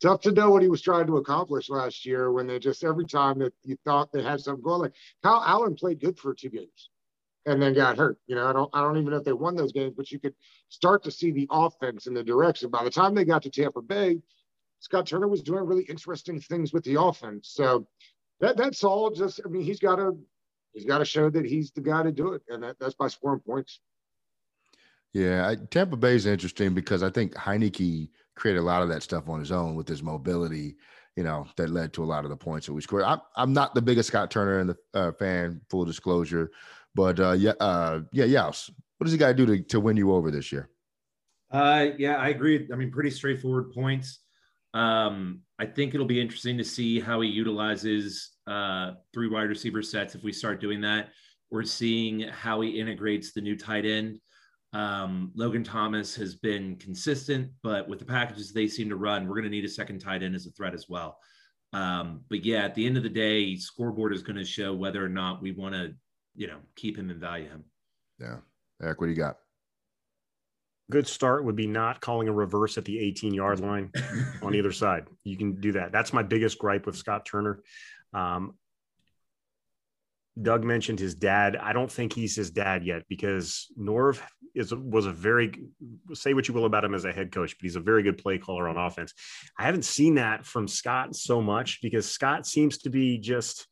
[0.00, 3.06] tough to know what he was trying to accomplish last year when they just every
[3.06, 4.82] time that you thought they had something going.
[4.82, 6.90] Like Kyle Allen played good for two games
[7.48, 8.18] and then got hurt.
[8.26, 10.18] You know, I don't I don't even know if they won those games, but you
[10.18, 10.34] could
[10.68, 12.70] start to see the offense in the direction.
[12.70, 14.20] By the time they got to Tampa Bay,
[14.80, 17.50] Scott Turner was doing really interesting things with the offense.
[17.52, 17.86] So
[18.40, 20.12] that that's all just I mean, he's gotta
[20.72, 22.42] he's gotta show that he's the guy to do it.
[22.48, 23.80] And that, that's by scoring points.
[25.14, 29.02] Yeah, I, Tampa Bay is interesting because I think Heinicke created a lot of that
[29.02, 30.76] stuff on his own with his mobility,
[31.16, 33.02] you know, that led to a lot of the points that we scored.
[33.04, 36.50] I'm, I'm not the biggest Scott Turner and the uh, fan, full disclosure,
[36.98, 40.12] but uh, yeah, uh, yeah, Yaus, what does he got to do to win you
[40.12, 40.68] over this year?
[41.48, 42.68] Uh, yeah, I agree.
[42.72, 44.18] I mean, pretty straightforward points.
[44.74, 49.80] Um, I think it'll be interesting to see how he utilizes uh, three wide receiver
[49.80, 51.10] sets if we start doing that.
[51.52, 54.18] We're seeing how he integrates the new tight end.
[54.72, 59.36] Um, Logan Thomas has been consistent, but with the packages they seem to run, we're
[59.36, 61.16] going to need a second tight end as a threat as well.
[61.72, 65.02] Um, but yeah, at the end of the day, scoreboard is going to show whether
[65.04, 65.94] or not we want to,
[66.38, 67.64] you know, keep him and value him.
[68.20, 68.36] Yeah.
[68.80, 69.38] Eric, what do you got?
[70.90, 73.92] Good start would be not calling a reverse at the 18 yard line
[74.42, 75.06] on either side.
[75.24, 75.92] You can do that.
[75.92, 77.60] That's my biggest gripe with Scott Turner.
[78.14, 78.54] Um,
[80.40, 81.56] Doug mentioned his dad.
[81.56, 84.20] I don't think he's his dad yet because Norv
[84.54, 85.52] is was a very
[86.14, 88.16] say what you will about him as a head coach, but he's a very good
[88.16, 89.12] play caller on offense.
[89.58, 93.66] I haven't seen that from Scott so much because Scott seems to be just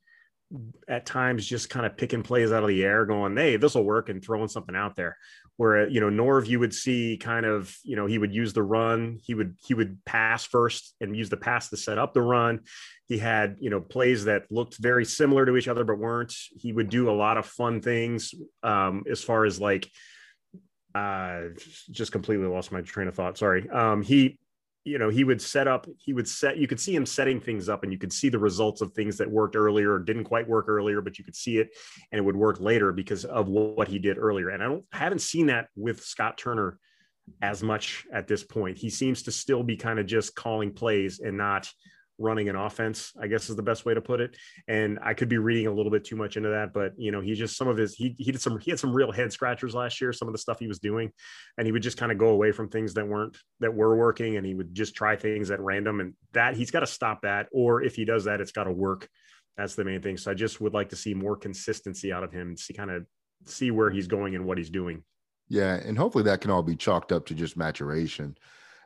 [0.88, 3.84] at times just kind of picking plays out of the air, going, "Hey, this will
[3.84, 5.16] work," and throwing something out there.
[5.56, 8.62] Where you know Norv, you would see kind of you know he would use the
[8.62, 12.22] run, he would he would pass first and use the pass to set up the
[12.22, 12.60] run.
[13.06, 16.34] He had you know plays that looked very similar to each other but weren't.
[16.58, 19.90] He would do a lot of fun things um, as far as like.
[20.94, 21.48] Uh,
[21.90, 23.36] just completely lost my train of thought.
[23.36, 23.68] Sorry.
[23.68, 24.38] Um, he
[24.86, 27.68] you know he would set up he would set you could see him setting things
[27.68, 30.48] up and you could see the results of things that worked earlier or didn't quite
[30.48, 31.70] work earlier but you could see it
[32.12, 34.50] and it would work later because of what he did earlier.
[34.50, 36.78] And i don't I haven't seen that with scott turner
[37.42, 38.78] as much at this point.
[38.78, 41.68] He seems to still be kind of just calling plays and not
[42.18, 44.36] running an offense, I guess is the best way to put it.
[44.68, 47.20] And I could be reading a little bit too much into that, but you know,
[47.20, 49.74] he just some of his he he did some he had some real head scratchers
[49.74, 51.10] last year, some of the stuff he was doing,
[51.58, 54.36] and he would just kind of go away from things that weren't that were working
[54.36, 57.48] and he would just try things at random and that he's got to stop that
[57.52, 59.08] or if he does that it's got to work.
[59.56, 60.16] That's the main thing.
[60.16, 63.06] So I just would like to see more consistency out of him, see kind of
[63.46, 65.02] see where he's going and what he's doing.
[65.48, 68.36] Yeah, and hopefully that can all be chalked up to just maturation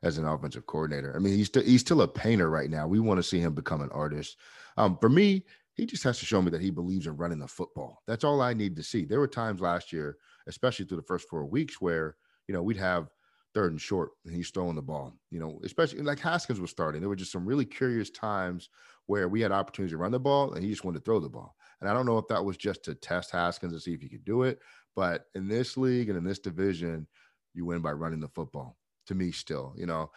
[0.02, 1.14] as an offensive coordinator.
[1.14, 2.86] I mean, he's still he's still a painter right now.
[2.86, 4.36] We want to see him become an artist.
[4.76, 7.48] Um, for me, he just has to show me that he believes in running the
[7.48, 8.02] football.
[8.06, 9.04] That's all I need to see.
[9.04, 12.16] There were times last year, especially through the first four weeks, where
[12.48, 13.08] you know we'd have
[13.52, 15.14] third and short and he's throwing the ball.
[15.30, 17.00] You know, especially like Haskins was starting.
[17.00, 18.68] There were just some really curious times
[19.06, 21.28] where we had opportunities to run the ball and he just wanted to throw the
[21.28, 21.56] ball.
[21.80, 24.08] And I don't know if that was just to test Haskins to see if he
[24.08, 24.60] could do it,
[24.94, 27.06] but in this league and in this division,
[27.54, 28.76] you win by running the football
[29.10, 29.74] to me still.
[29.76, 30.10] You know,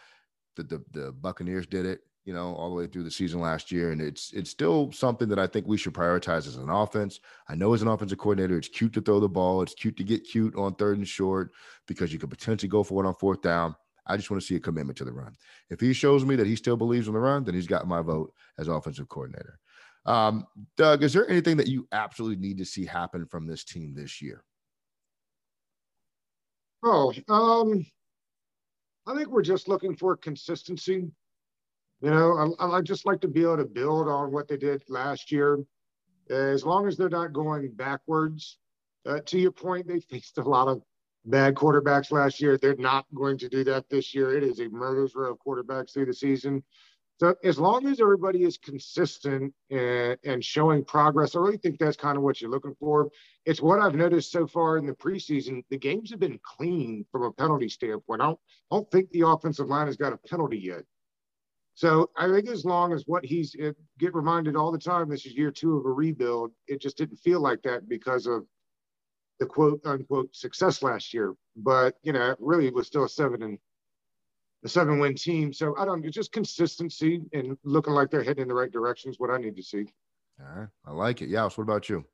[0.56, 3.70] the, the the Buccaneers did it, you know, all the way through the season last
[3.70, 7.20] year, and it's it's still something that I think we should prioritize as an offense.
[7.48, 10.04] I know as an offensive coordinator, it's cute to throw the ball, it's cute to
[10.04, 11.52] get cute on third and short
[11.86, 13.74] because you could potentially go for it on fourth down.
[14.06, 15.34] I just want to see a commitment to the run.
[15.70, 18.02] If he shows me that he still believes in the run, then he's got my
[18.02, 19.58] vote as offensive coordinator.
[20.06, 23.94] Um, Doug, is there anything that you absolutely need to see happen from this team
[23.94, 24.44] this year?
[26.84, 27.86] Oh, um,
[29.06, 31.10] I think we're just looking for consistency.
[32.00, 34.82] You know, I, I just like to be able to build on what they did
[34.88, 35.64] last year.
[36.30, 38.58] As long as they're not going backwards.
[39.06, 40.80] Uh, to your point, they faced a lot of
[41.26, 42.56] bad quarterbacks last year.
[42.56, 44.36] They're not going to do that this year.
[44.36, 46.62] It is a murder's row of quarterbacks through the season.
[47.18, 51.96] So as long as everybody is consistent and, and showing progress, I really think that's
[51.96, 53.08] kind of what you're looking for.
[53.46, 55.62] It's what I've noticed so far in the preseason.
[55.70, 58.20] The games have been clean from a penalty standpoint.
[58.20, 58.40] I don't,
[58.72, 60.82] I don't think the offensive line has got a penalty yet.
[61.74, 65.26] So I think as long as what he's it, get reminded all the time, this
[65.26, 66.52] is year two of a rebuild.
[66.68, 68.44] It just didn't feel like that because of
[69.40, 71.34] the quote unquote success last year.
[71.56, 73.58] But you know, it really was still a seven and
[74.64, 75.52] a seven win team.
[75.52, 79.10] So I don't, it's just consistency and looking like they're heading in the right direction
[79.10, 79.86] is what I need to see.
[80.40, 80.68] All right.
[80.86, 81.28] I like it.
[81.28, 81.46] Yeah.
[81.48, 82.04] So what about you?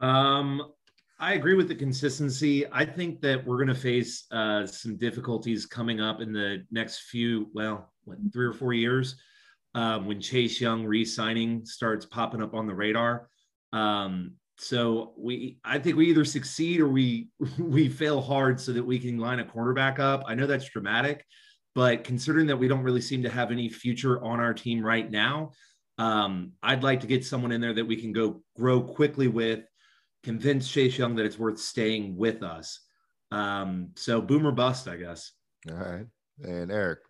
[0.00, 0.72] Um,
[1.18, 2.64] I agree with the consistency.
[2.70, 7.00] I think that we're going to face uh, some difficulties coming up in the next
[7.10, 9.16] few, well, what, three or four years
[9.74, 13.28] um, when Chase Young re-signing starts popping up on the radar.
[13.72, 18.84] Um, so we, I think we either succeed or we we fail hard so that
[18.84, 20.24] we can line a cornerback up.
[20.26, 21.24] I know that's dramatic,
[21.74, 25.08] But considering that we don't really seem to have any future on our team right
[25.08, 25.52] now,
[25.98, 29.60] um, I'd like to get someone in there that we can go grow quickly with,
[30.22, 32.80] convince Chase Young that it's worth staying with us.
[33.30, 35.32] Um, so boomer bust, I guess.
[35.70, 36.06] All right.
[36.42, 37.00] And Eric,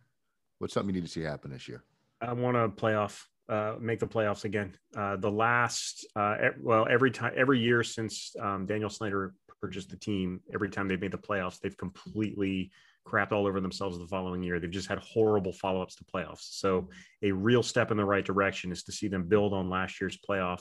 [0.58, 1.84] what's something you need to see happen this year?
[2.20, 4.76] I want to playoff, uh, make the playoffs again.
[4.96, 9.96] Uh, the last, uh, well, every time, every year since um, Daniel Snyder purchased the
[9.96, 12.70] team, every time they've made the playoffs, they've completely
[13.06, 14.60] crapped all over themselves the following year.
[14.60, 16.58] They've just had horrible follow ups to playoffs.
[16.58, 16.90] So
[17.22, 20.18] a real step in the right direction is to see them build on last year's
[20.18, 20.60] playoff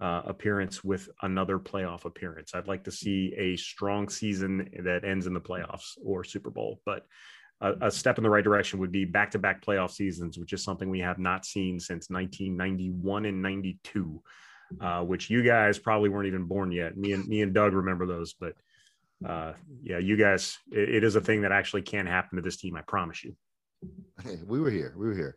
[0.00, 2.52] uh, appearance with another playoff appearance.
[2.54, 6.80] I'd like to see a strong season that ends in the playoffs or Super Bowl,
[6.84, 7.06] but
[7.62, 10.52] a, a step in the right direction would be back to back playoff seasons, which
[10.52, 14.22] is something we have not seen since 1991 and 92.
[14.80, 16.96] Uh, which you guys probably weren't even born yet.
[16.96, 18.54] Me and me and Doug remember those, but
[19.22, 22.56] uh, yeah, you guys, it, it is a thing that actually can happen to this
[22.56, 22.74] team.
[22.74, 23.36] I promise you.
[24.46, 24.94] we were here.
[24.96, 25.36] We were here,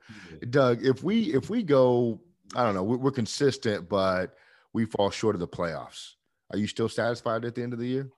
[0.50, 0.86] Doug.
[0.86, 2.22] If we if we go,
[2.56, 4.36] I don't know, we're, we're consistent, but
[4.72, 6.12] we fall short of the playoffs.
[6.52, 8.10] Are you still satisfied at the end of the year?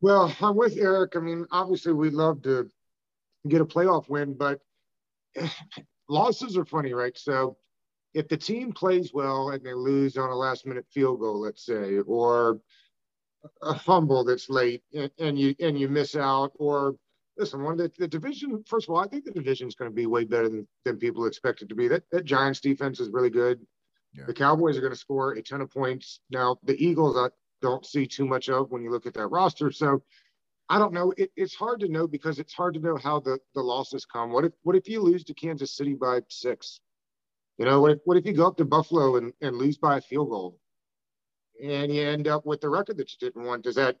[0.00, 1.16] Well, I'm with Eric.
[1.16, 2.68] I mean, obviously, we'd love to
[3.48, 4.60] get a playoff win, but
[6.08, 7.16] losses are funny, right?
[7.18, 7.56] So
[8.14, 11.64] if the team plays well and they lose on a last minute field goal, let's
[11.66, 12.60] say, or
[13.62, 16.96] a fumble that's late and, and you and you miss out, or
[17.38, 19.94] listen, one the, the division, first of all, I think the division is going to
[19.94, 21.88] be way better than, than people expect it to be.
[21.88, 23.60] That that Giants defense is really good.
[24.14, 24.24] Yeah.
[24.26, 26.20] The Cowboys are going to score a ton of points.
[26.30, 27.28] Now, the Eagles, I
[27.62, 29.72] don't see too much of when you look at that roster.
[29.72, 30.02] So
[30.68, 31.12] I don't know.
[31.16, 34.32] It, it's hard to know because it's hard to know how the, the losses come.
[34.32, 36.80] What if what if you lose to Kansas City by six?
[37.58, 39.98] You know, what if, what if you go up to Buffalo and, and lose by
[39.98, 40.58] a field goal?
[41.62, 43.64] And you end up with the record that you didn't want.
[43.64, 43.96] Does that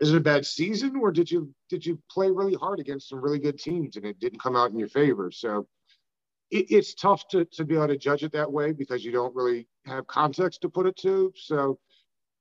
[0.00, 3.20] is it a bad season or did you did you play really hard against some
[3.20, 5.30] really good teams and it didn't come out in your favor?
[5.30, 5.66] So
[6.50, 9.34] it, it's tough to, to be able to judge it that way because you don't
[9.34, 11.32] really have context to put it to.
[11.36, 11.78] So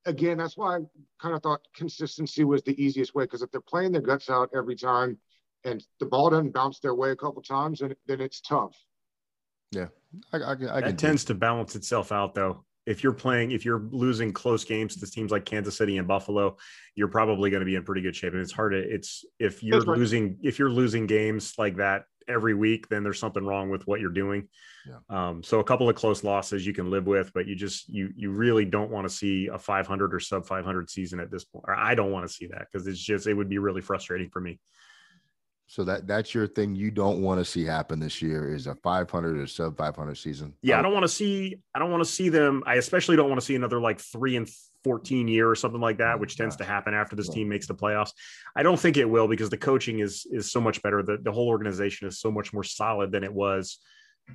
[0.08, 0.80] again, that's why I
[1.22, 4.50] kind of thought consistency was the easiest way because if they're playing their guts out
[4.56, 5.17] every time
[5.63, 8.76] and the ball doesn't bounce their way a couple times, then, then it's tough.
[9.72, 9.88] Yeah,
[10.32, 12.63] I, I, I that tends to balance itself out though.
[12.88, 16.58] If you're playing, if you're losing close games to teams like Kansas City and Buffalo,
[16.95, 18.34] you're probably going to be in pretty good shape.
[18.34, 19.97] And it's hard to, it's if you're right.
[19.97, 24.00] losing, if you're losing games like that every week, then there's something wrong with what
[24.00, 24.47] you're doing.
[24.88, 25.00] Yeah.
[25.10, 28.12] Um, so a couple of close losses you can live with, but you just you
[28.15, 31.65] you really don't want to see a 500 or sub 500 season at this point.
[31.67, 34.30] Or I don't want to see that because it's just it would be really frustrating
[34.30, 34.60] for me.
[35.69, 38.75] So that that's your thing you don't want to see happen this year is a
[38.75, 40.53] 500 or sub 500 season.
[40.62, 42.63] Yeah, I don't want to see I don't want to see them.
[42.65, 44.49] I especially don't want to see another like 3 and
[44.86, 47.75] 14 year or something like that, which tends to happen after this team makes the
[47.75, 48.12] playoffs.
[48.56, 51.03] I don't think it will because the coaching is is so much better.
[51.03, 53.80] The the whole organization is so much more solid than it was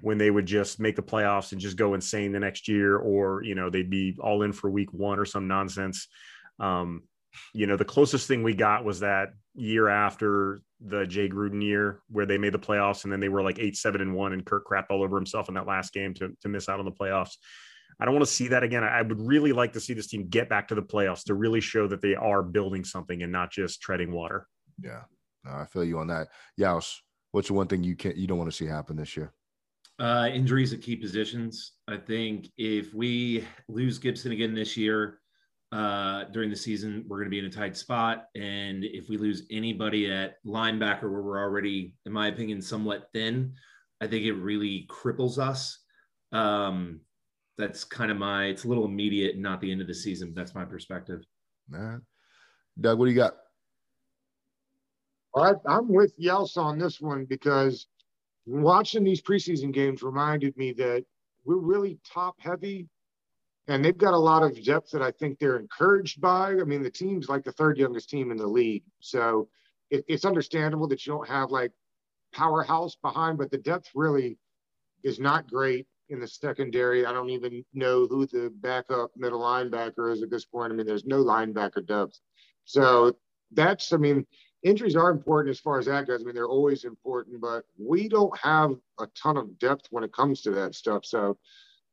[0.01, 3.42] when they would just make the playoffs and just go insane the next year or,
[3.42, 6.09] you know, they'd be all in for week 1 or some nonsense.
[6.59, 7.03] Um,
[7.53, 12.01] you know, the closest thing we got was that year after the Jay Gruden year
[12.09, 14.45] where they made the playoffs and then they were like eight, seven, and one, and
[14.45, 16.92] Kirk crapped all over himself in that last game to, to miss out on the
[16.92, 17.37] playoffs.
[18.01, 18.83] I don't want to see that again.
[18.83, 21.61] I would really like to see this team get back to the playoffs to really
[21.61, 24.47] show that they are building something and not just treading water.
[24.83, 25.03] Yeah,
[25.45, 26.29] no, I feel you on that.
[26.59, 26.97] Yaus,
[27.33, 29.33] what's the one thing you can't you don't want to see happen this year?
[29.99, 31.73] Uh, injuries at key positions.
[31.87, 35.21] I think if we lose Gibson again this year,
[35.73, 38.27] uh, during the season, we're going to be in a tight spot.
[38.35, 43.55] And if we lose anybody at linebacker, where we're already, in my opinion, somewhat thin,
[44.01, 45.79] I think it really cripples us.
[46.31, 47.01] Um,
[47.57, 50.35] that's kind of my, it's a little immediate, not the end of the season.
[50.35, 51.23] That's my perspective.
[51.69, 52.03] Man.
[52.79, 53.35] Doug, what do you got?
[55.35, 57.87] All right, I'm with Yaus on this one because
[58.45, 61.05] watching these preseason games reminded me that
[61.45, 62.89] we're really top heavy
[63.68, 66.51] and they've got a lot of depth that I think they're encouraged by.
[66.51, 69.48] I mean, the team's like the third youngest team in the league, so
[69.90, 71.72] it, it's understandable that you don't have like
[72.33, 74.38] powerhouse behind, but the depth really
[75.05, 77.07] is not great in the secondary.
[77.07, 80.72] I don't even know who the backup middle linebacker is at this point.
[80.72, 82.18] I mean, there's no linebacker depth,
[82.64, 83.16] so
[83.53, 84.27] that's I mean.
[84.64, 86.20] Injuries are important as far as that goes.
[86.20, 90.13] I mean, they're always important, but we don't have a ton of depth when it
[90.13, 91.04] comes to that stuff.
[91.04, 91.37] So,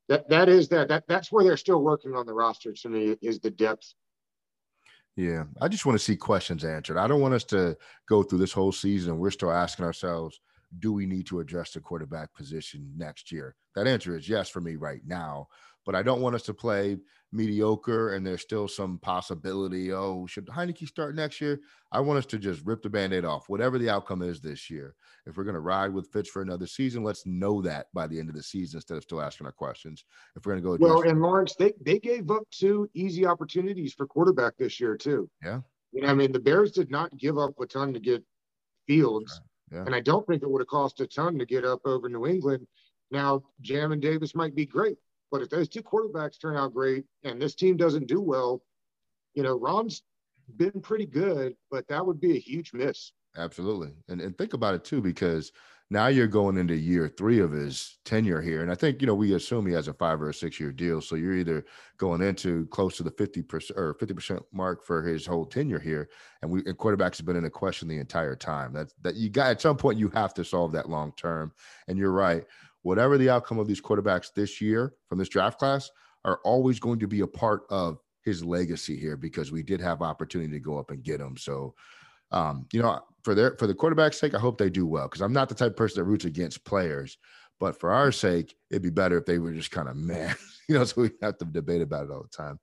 [0.10, 3.16] that that is that that that's where they're still working on the roster to me
[3.22, 3.94] is the depth.
[5.16, 6.98] Yeah, I just want to see questions answered.
[6.98, 10.40] I don't want us to go through this whole season and we're still asking ourselves,
[10.80, 13.56] do we need to address the quarterback position next year?
[13.76, 15.48] That answer is yes for me right now.
[15.90, 16.98] But I don't want us to play
[17.32, 19.92] mediocre and there's still some possibility.
[19.92, 21.62] Oh, should Heinicke start next year?
[21.92, 24.70] I want us to just rip the band aid off, whatever the outcome is this
[24.70, 24.94] year.
[25.26, 28.20] If we're going to ride with Fitz for another season, let's know that by the
[28.20, 30.06] end of the season instead of still asking our questions.
[30.36, 33.92] If we're going to go, well, and Lawrence, they, they gave up two easy opportunities
[33.96, 35.28] for quarterback this year, too.
[35.44, 35.62] Yeah.
[35.92, 38.24] You know, I mean, the Bears did not give up a ton to get
[38.86, 39.42] Fields.
[39.72, 39.86] Yeah.
[39.88, 42.28] And I don't think it would have cost a ton to get up over New
[42.28, 42.68] England.
[43.10, 44.98] Now, Jamin Davis might be great,
[45.32, 48.62] but if those two quarterbacks turn out great and this team doesn't do well,
[49.34, 50.04] you know, Ron's
[50.58, 53.12] been pretty good, but that would be a huge miss.
[53.38, 53.94] Absolutely.
[54.08, 55.52] And and think about it too, because
[55.92, 58.62] now you're going into year three of his tenure here.
[58.62, 60.72] And I think, you know, we assume he has a five or a six year
[60.72, 61.02] deal.
[61.02, 61.66] So you're either
[61.98, 66.10] going into close to the 50% or 50% mark for his whole tenure here.
[66.42, 68.74] And we and quarterbacks have been in a question the entire time.
[68.74, 71.54] That that you got at some point you have to solve that long term.
[71.88, 72.46] And you're right
[72.84, 75.90] whatever the outcome of these quarterbacks this year from this draft class
[76.26, 80.02] are always going to be a part of his legacy here because we did have
[80.02, 81.38] opportunity to go up and get him.
[81.38, 81.74] So,
[82.32, 85.22] um, you know, for their for the quarterback's sake, I hope they do well because
[85.22, 87.18] I'm not the type of person that roots against players.
[87.60, 90.36] But for our sake, it'd be better if they were just kind of man,
[90.70, 92.60] you know, so we have to debate about it all the time.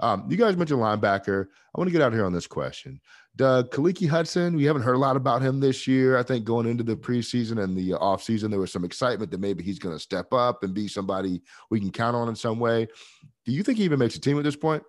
[0.00, 1.46] Um, you guys mentioned linebacker.
[1.74, 3.00] I want to get out here on this question.
[3.36, 6.16] Doug Khaleke Hudson, we haven't heard a lot about him this year.
[6.18, 9.62] I think going into the preseason and the offseason, there was some excitement that maybe
[9.62, 12.88] he's going to step up and be somebody we can count on in some way.
[13.44, 14.82] Do you think he even makes a team at this point?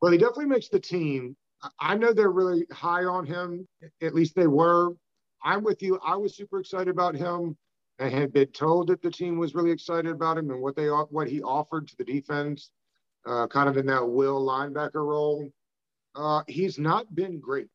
[0.00, 1.36] Well, he definitely makes the team.
[1.80, 3.66] I know they're really high on him.
[4.00, 4.94] At least they were.
[5.44, 5.98] I'm with you.
[6.04, 7.56] I was super excited about him.
[8.02, 10.88] I had been told that the team was really excited about him and what they
[10.88, 12.70] what he offered to the defense,
[13.26, 15.48] uh, kind of in that will linebacker role.
[16.14, 17.68] Uh, he's not been great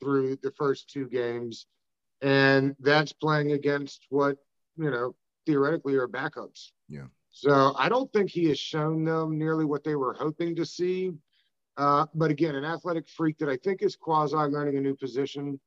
[0.00, 1.66] through the first two games,
[2.20, 4.36] and that's playing against what
[4.76, 5.14] you know
[5.46, 6.72] theoretically are backups.
[6.88, 7.06] Yeah.
[7.30, 11.12] So I don't think he has shown them nearly what they were hoping to see.
[11.78, 15.58] Uh, but again, an athletic freak that I think is quasi learning a new position.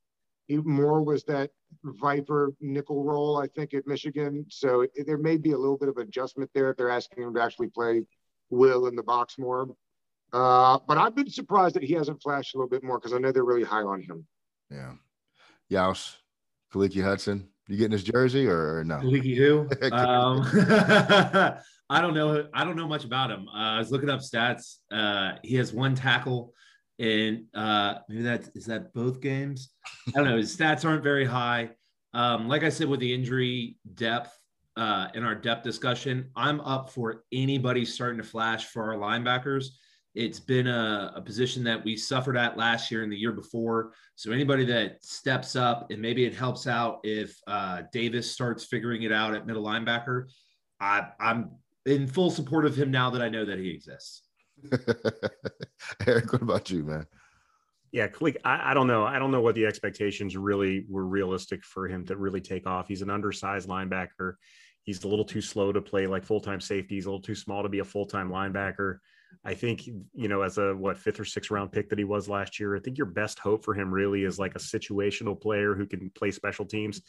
[0.49, 1.51] He more was that
[1.83, 4.47] Viper nickel role, I think, at Michigan.
[4.49, 7.35] So it, there may be a little bit of adjustment there if they're asking him
[7.35, 8.01] to actually play
[8.49, 9.67] Will in the box more.
[10.33, 13.19] Uh, but I've been surprised that he hasn't flashed a little bit more because I
[13.19, 14.25] know they're really high on him.
[14.71, 14.93] Yeah.
[15.71, 16.15] Yaus,
[16.73, 18.95] Khaleke Hudson, you getting his jersey or, or no?
[18.95, 19.69] Khaleke who?
[19.95, 20.41] um,
[21.91, 22.47] I don't know.
[22.55, 23.47] I don't know much about him.
[23.49, 24.77] Uh, I was looking up stats.
[24.91, 26.53] Uh, he has one tackle
[26.99, 29.69] in uh, maybe that is that both games.
[30.07, 30.37] I don't know.
[30.37, 31.71] His stats aren't very high.
[32.13, 34.37] Um, like I said, with the injury depth
[34.75, 39.67] uh, in our depth discussion, I'm up for anybody starting to flash for our linebackers.
[40.15, 43.93] It's been a, a, position that we suffered at last year and the year before.
[44.15, 49.03] So anybody that steps up and maybe it helps out if uh, Davis starts figuring
[49.03, 50.25] it out at middle linebacker,
[50.81, 51.51] I, I'm
[51.85, 54.23] in full support of him now that I know that he exists.
[56.07, 57.05] Eric, what about you, man?
[57.91, 59.03] Yeah, Khaleke, I, I, don't know.
[59.03, 62.87] I don't know what the expectations really were realistic for him to really take off.
[62.87, 64.35] He's an undersized linebacker.
[64.83, 66.95] He's a little too slow to play like full time safety.
[66.95, 68.99] He's a little too small to be a full time linebacker.
[69.45, 72.27] I think, you know, as a what fifth or sixth round pick that he was
[72.27, 75.75] last year, I think your best hope for him really is like a situational player
[75.75, 77.01] who can play special teams.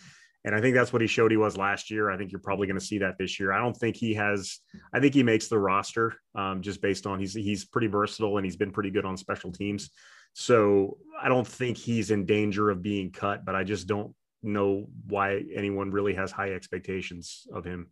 [0.44, 2.10] And I think that's what he showed he was last year.
[2.10, 3.52] I think you're probably going to see that this year.
[3.52, 4.58] I don't think he has,
[4.92, 8.44] I think he makes the roster um, just based on he's, he's pretty versatile and
[8.44, 9.90] he's been pretty good on special teams.
[10.32, 14.86] So I don't think he's in danger of being cut, but I just don't know
[15.06, 17.90] why anyone really has high expectations of him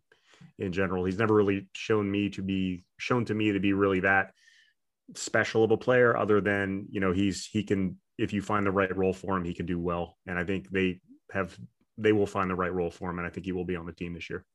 [0.57, 1.05] in general.
[1.05, 4.31] He's never really shown me to be shown to me to be really that
[5.15, 8.71] special of a player other than, you know, he's he can if you find the
[8.71, 10.17] right role for him, he can do well.
[10.27, 11.57] And I think they have
[11.99, 13.85] they will find the right role for him and I think he will be on
[13.85, 14.45] the team this year.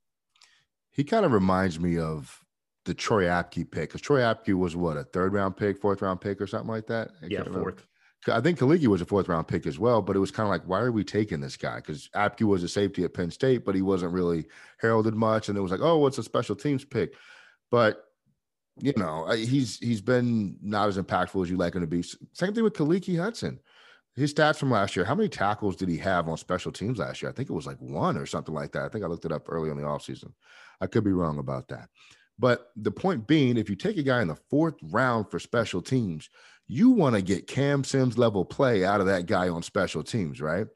[0.91, 2.45] He kind of reminds me of
[2.85, 6.21] the Troy Apke pick because Troy Apke was what a third round pick, fourth round
[6.21, 7.11] pick, or something like that.
[7.23, 7.57] I yeah, fourth.
[7.57, 7.83] Remember.
[8.29, 10.51] I think Khaleke was a fourth round pick as well, but it was kind of
[10.51, 11.77] like, why are we taking this guy?
[11.77, 14.47] Because Apke was a safety at Penn State, but he wasn't really
[14.79, 17.15] heralded much, and it was like, oh, what's a special teams pick?
[17.71, 18.05] But
[18.81, 22.03] you know, he's he's been not as impactful as you like him to be.
[22.33, 23.61] Same thing with Khaleke Hudson.
[24.17, 27.21] His stats from last year, how many tackles did he have on special teams last
[27.21, 27.31] year?
[27.31, 28.85] I think it was like one or something like that.
[28.85, 30.33] I think I looked it up early in the offseason.
[30.81, 31.89] I could be wrong about that.
[32.39, 35.83] But the point being, if you take a guy in the fourth round for special
[35.83, 36.31] teams,
[36.67, 40.41] you want to get Cam Sims level play out of that guy on special teams,
[40.41, 40.67] right?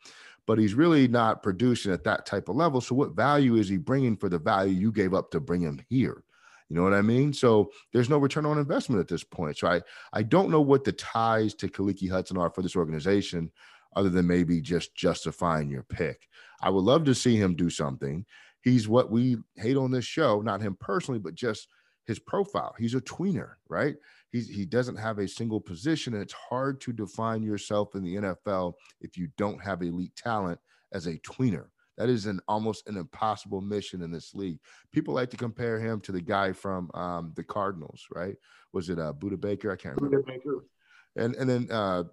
[0.47, 2.80] But he's really not producing at that type of level.
[2.80, 5.80] So, what value is he bringing for the value you gave up to bring him
[5.89, 6.22] here?
[6.68, 7.32] You know what I mean?
[7.32, 9.56] So there's no return on investment at this point.
[9.58, 9.80] So I
[10.12, 13.50] I don't know what the ties to Khaleke Hudson are for this organization,
[13.96, 16.28] other than maybe just justifying your pick.
[16.62, 18.24] I would love to see him do something.
[18.62, 21.68] he's what we hate on this show, not him personally, but just
[22.06, 22.74] his profile.
[22.78, 23.96] He's a tweener, right?
[24.30, 28.16] He's, he doesn't have a single position, and it's hard to define yourself in the
[28.16, 30.58] NFL if you don't have elite talent
[30.92, 31.66] as a tweener.
[31.99, 34.61] That is an almost an impossible mission in this league.
[34.92, 38.36] People like to compare him to the guy from um, the Cardinals, right?
[38.72, 39.70] Was it uh, Budda Baker?
[39.70, 40.22] I can't remember.
[40.22, 40.64] Budda Baker.
[41.16, 42.05] And and then uh,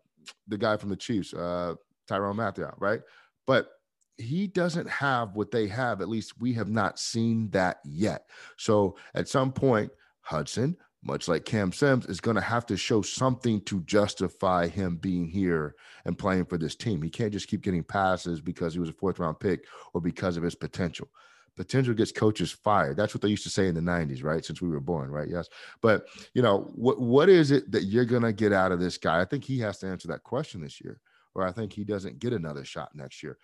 [0.47, 1.75] the guy from the Chiefs, uh,
[2.09, 3.01] Tyrann Mathieu, right?
[3.45, 3.69] But
[4.17, 6.01] he doesn't have what they have.
[6.01, 8.25] At least we have not seen that yet.
[8.57, 13.01] So at some point, Hudson, much like Cam Sims, is going to have to show
[13.01, 15.75] something to justify him being here
[16.05, 17.01] and playing for this team.
[17.01, 20.35] He can't just keep getting passes because he was a fourth round pick or because
[20.35, 21.07] of his potential.
[21.55, 22.97] Potential gets coaches fired.
[22.97, 24.43] That's what they used to say in the 90s, right?
[24.43, 25.29] Since we were born, right?
[25.29, 25.47] Yes.
[25.81, 28.97] But, you know, what what is it that you're going to get out of this
[28.97, 29.21] guy?
[29.21, 30.99] I think he has to answer that question this year,
[31.33, 33.37] or I think he doesn't get another shot next year.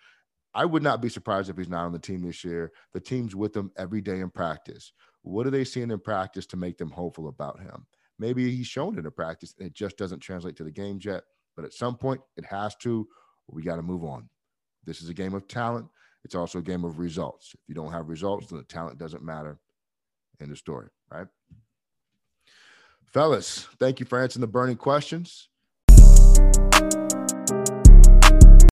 [0.54, 2.72] I would not be surprised if he's not on the team this year.
[2.92, 4.92] The team's with him every day in practice.
[5.22, 7.86] What are they seeing in practice to make them hopeful about him?
[8.18, 11.24] Maybe he's shown it in practice and it just doesn't translate to the game yet.
[11.56, 13.06] But at some point, it has to.
[13.48, 14.28] We got to move on.
[14.84, 15.86] This is a game of talent.
[16.24, 17.52] It's also a game of results.
[17.54, 19.58] If you don't have results, then the talent doesn't matter.
[20.40, 21.26] In the story, right?
[23.04, 25.48] Fellas, thank you for answering the burning questions.